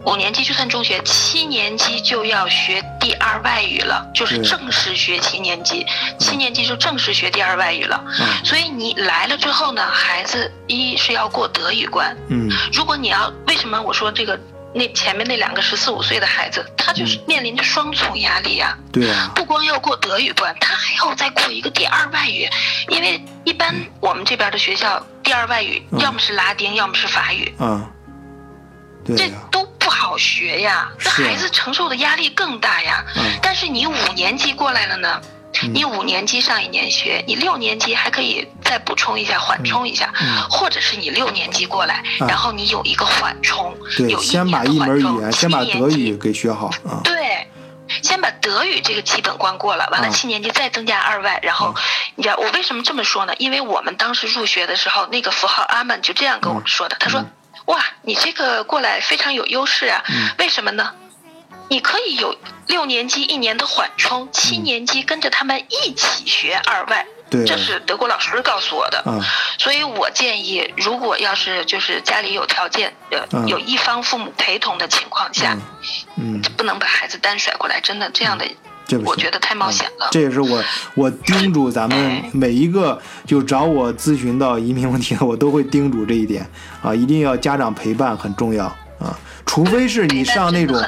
[0.05, 5.87] 五年级就算中学，七年级就要学第二外语了，就是正式学七年级。
[6.19, 8.03] 七年级就正式学第二外语了。
[8.19, 8.45] 嗯。
[8.45, 12.17] 所以你来了之后呢，孩子一是要过德语关。
[12.29, 12.51] 嗯。
[12.73, 14.39] 如果你要，为什么我说这个？
[14.75, 18.77] 那前面那两个十四五岁的孩子，他就是面临着双重压力呀。
[18.93, 19.31] 对啊。
[19.35, 22.49] 不光要过德语关，他还要再过一个第二外语，
[22.89, 27.55] 因为一般我们这边的学校第二外语要么是拉丁，要么是法语。
[27.59, 27.87] 嗯。
[29.05, 33.05] 对这都不好学呀，那孩子承受的压力更大呀。
[33.17, 33.23] 嗯。
[33.43, 35.21] 但是你五年级过来了呢？
[35.73, 40.13] 你五年级上一年学，你六年级还可以再补充一下，缓冲一下，
[40.51, 43.77] 或者是你六年级过来，然后你有一个缓冲，
[44.09, 47.01] 有一先把一门语言，先把德语给学好啊。
[47.05, 47.47] 对，
[48.03, 51.75] 先把德语这个基本关过了，完了七年级再增加二外，然后
[52.17, 53.35] 你知道我为什么这么说呢？
[53.39, 57.25] 因为我们当时入学的时候，那个符号阿曼就这样跟我们说的，他说
[57.67, 60.03] ：“哇，你这个过来非常有优势啊，
[60.39, 60.93] 为什么呢？”
[61.73, 62.37] 你可以有
[62.67, 69.03] 六年级一年的缓冲，七年级跟着他们一起学二外，这是德国老师告诉我的。
[69.57, 75.57] 所以我建议，如果要是就是家里有条件，呃，有一方父母陪同的情况下，
[76.17, 78.45] 嗯，不能把孩子单甩过来，真的这样的，
[79.07, 80.11] 我觉得太冒险了。
[80.11, 80.63] 这也是我
[80.95, 86.47] 我叮嘱咱们每一个就找我咨询到移民问题的，我都会叮嘱这一点。
[86.83, 88.67] 啊，一定要家长陪伴很重要。
[88.67, 88.77] 啊。
[89.45, 90.83] 除非是你上那种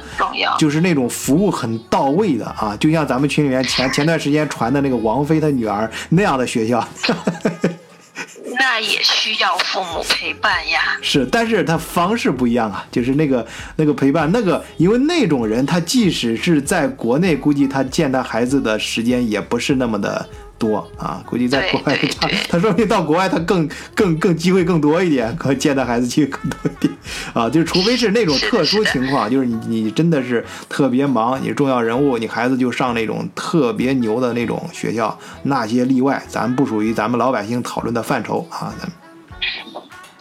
[0.58, 6.86] 就是那种服务很到位的啊，就像咱们群里面前前段时间传的那个王菲她女儿那样的学校。
[8.56, 10.96] 那也需要父母陪伴呀。
[11.02, 13.44] 是，但是他方式不一样啊，就是那个
[13.74, 20.28] 那个陪伴，那个因为那种人，他即使是在国内，估计他见他孩子的时间也不是那么的。
[20.64, 26.92] 多啊，估计在国外他他说明到国外他更更更机会更多一点，可见到孩子机会更多一点
[27.34, 38.74] 啊，就是除非是那种特殊情况，就是你你真的是特别忙，你重要人物，你孩子就上那种特别牛的那种学校，那些例外，咱不属于咱们老百姓讨论的范畴啊。
[38.80, 38.88] 咱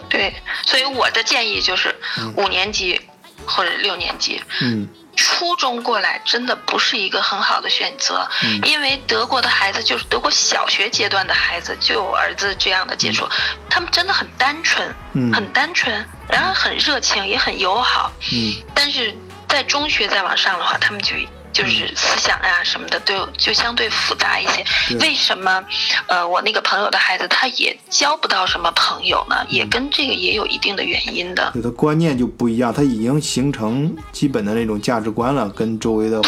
[0.10, 0.34] 对，
[0.65, 1.95] 所以我的建议就是
[2.36, 2.99] 五年级
[3.45, 4.41] 或者六年级。
[4.61, 4.88] 嗯。
[5.15, 8.27] 初中过来真的不是一个很好的选择，
[8.64, 13.27] 因为德国的孩子就是德国小学阶段的孩子，就有儿子这样的接触，
[13.69, 14.94] 他们真的很单纯，
[15.34, 15.94] 很单纯，
[16.30, 18.11] 然后很热情，也很友好。
[18.31, 19.15] 嗯，但是
[19.48, 21.15] 在中学再往上的话，他们就。
[21.54, 24.66] 就是思想呀什么的都就相对复杂一些。
[25.00, 25.64] 为什么？
[26.08, 29.36] 呃，我那个朋友的孩子他也交不到什么朋友呢？
[29.48, 31.52] 也跟这个也有一定的原因的。
[31.56, 36.20] 有的观念就不一样，他已经形成基本的那种价值观了，跟周围的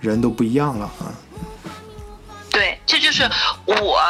[0.00, 1.10] 人都不一样了啊。
[2.50, 3.28] 对，这就是
[3.66, 4.00] 我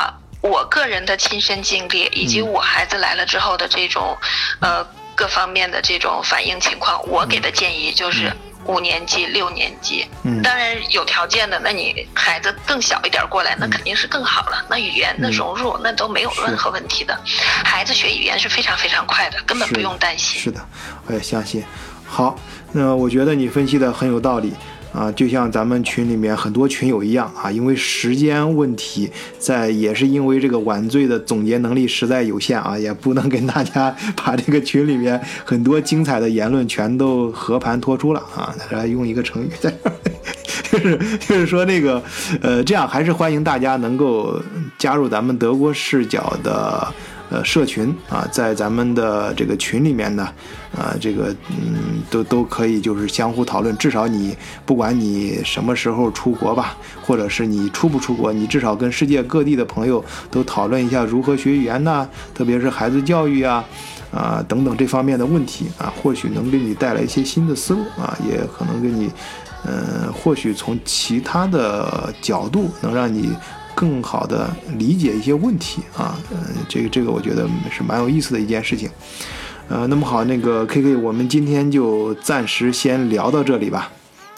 [0.42, 4.16] 我个人的亲身经历，以及我孩子来了之后的这种
[4.60, 7.00] 呃各方面的这种反应情况。
[7.08, 8.30] 我给的建议就是。
[8.66, 14.64] 五年级、六年级，嗯当然有条件的，那你孩子更小一点过来，那肯定是更好了。
[14.68, 17.18] 那语言的融入，那都没有任何问题的。
[17.64, 20.40] 孩子学语言是非常非常快的，根本不用担心。
[20.40, 20.60] 是的，
[21.06, 21.64] 我也相信。
[22.06, 22.38] 好，
[22.72, 24.54] 那我觉得你分析的很有道理。
[24.92, 38.54] 啊，就像咱们群里面很多群友一样啊，因为时间问题，在也是因为这个晚醉的总结能力实在有限啊，也不能跟大家 把这个群里面很多精彩的言论全都和盘托出了啊。
[38.70, 39.72] 来用一个成语，在
[40.70, 42.02] 就是就是说那个
[42.42, 44.38] 呃，这样还是欢迎大家能够
[44.78, 46.94] 加入咱们德国视角的。
[47.32, 50.28] 呃，社群啊，在咱们的这个群里面呢，
[50.76, 53.74] 啊，这个嗯，都都可以就是相互讨论。
[53.78, 54.36] 至少你
[54.66, 62.06] 不管你什么时候出国吧，或者是你出不出国，你至少跟世界各地的朋友都讨论一下如何学语言呢？
[62.34, 63.64] 特别是孩子教育啊，
[64.12, 69.10] 啊等等这方面的问题啊，或许能给你带来一些新的思路啊，也可能给你，
[69.64, 73.30] 嗯，或许从其他的角度能让你。
[73.74, 76.38] 更好的理解一些问题啊，嗯，
[76.68, 78.90] 这个这个我觉得是蛮有意思的一件事情，
[79.68, 83.90] 呃，那么好，那个 K K，我们今天就暂时先聊到这里吧，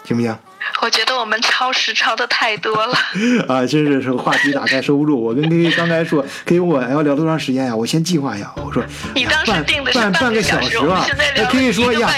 [0.05, 0.36] 行不行？
[0.81, 2.94] 我觉得我们超时超的太多了
[3.48, 3.66] 啊！
[3.66, 5.19] 真是是话题打开收不住。
[5.19, 7.77] 我跟 K K 刚才说，K K 我要聊多长时间呀？
[7.77, 8.51] 我先计划一下。
[8.56, 8.82] 我说
[9.15, 11.06] 你当时定的是半个小时吧？
[11.36, 12.11] 那 K K 说呀，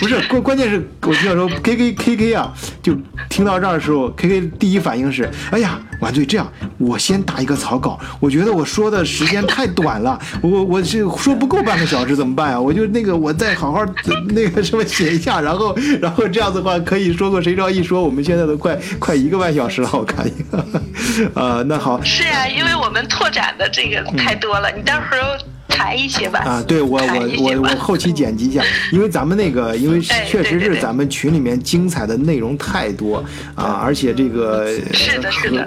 [0.00, 2.52] 不是关关键是我听到说 K K K K 啊，
[2.82, 2.96] 就
[3.28, 7.98] 听到这儿的时候，K K 第一反应是，哎呀，完醉这样，我先打一个草稿。
[8.18, 12.60] 我觉得我说的时间太短了，我我是说不够半个小时怎么办呀？
[12.60, 13.84] 我就那个我再好好
[14.28, 18.02] 那个什么写一下，然后然后这样的话可以说过谁知道一说。
[18.02, 20.64] 我们现在都快快一个半小时了，我看一个，
[21.34, 22.00] 呃，那好。
[22.02, 25.38] 是啊，因为我们拓展的这个太多了，你待会儿。
[25.70, 33.24] 裁一些吧啊，对我我我我后期剪辑一下，因为咱们那个，因为 确实是咱们群里面精彩的内容太多
[33.54, 34.66] 啊，而且这个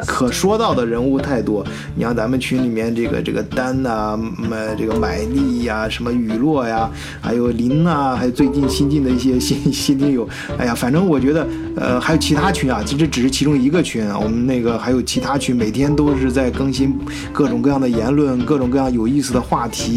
[0.05, 1.65] 可可说到的人物太多。
[1.95, 6.89] 你像咱们群里面这个这个丹呐，买这个买力呀，什么雨落呀，
[7.21, 10.27] 还有林呐，还有最近新进的一些新 新听友，
[10.57, 16.97] 哎呀，反正我觉得呃还有其他群啊，其实只是其中一个群，我们那个还有其他群，每天都是在更新
[17.31, 19.92] 各种各样的言论，各种各样有意思的话题。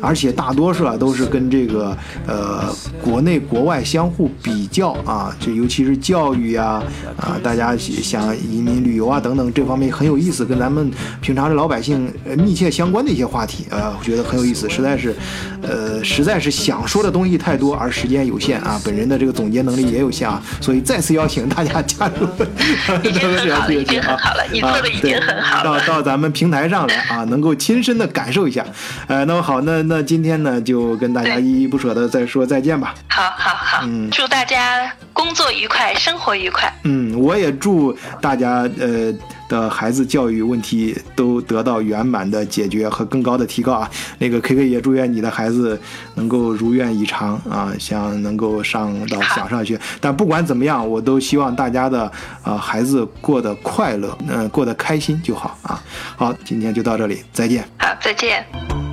[0.00, 1.96] 而且大多数啊都是跟这个
[2.26, 6.82] 呃国内国外相互比较啊，这尤其是教育呀
[7.16, 10.90] 啊，大家想移民旅游啊等等这方面很有意思，跟咱们
[11.20, 15.14] 平常的老百姓密切相关的一些话题啊，我觉得很有意思，实在是
[15.62, 22.26] 呃实在是想说的东西太多，而时间有限啊，本人的这个总结能力也有限啊，所以再次邀请大家加入。
[23.02, 25.80] 已经很好了， 已经很好了，你做的已经很好了。
[25.80, 28.64] 到到咱们平台上来啊，能够亲身的感受一下，
[29.06, 29.39] 呃，那么。
[29.42, 32.94] 好，那那今天呢，就跟大家依依不舍的再说再见吧。
[33.08, 36.72] 好，好，好，嗯，祝大家工作愉快，生活愉快。
[36.84, 39.12] 嗯，我也祝大家呃
[39.48, 43.90] 的孩子教育问题都得到圆满的解决和更高的提高啊。
[44.18, 45.80] 那个 K K 也祝愿你的孩子
[46.14, 49.78] 能够如愿以偿啊，想能够上到想上学。
[50.00, 52.10] 但不管怎么样，我都希望大家的
[52.42, 55.82] 啊孩子过得快乐，嗯，过得开心就好啊。
[56.16, 57.64] 好，今天就到这里，再见。
[57.78, 58.89] 好，再见。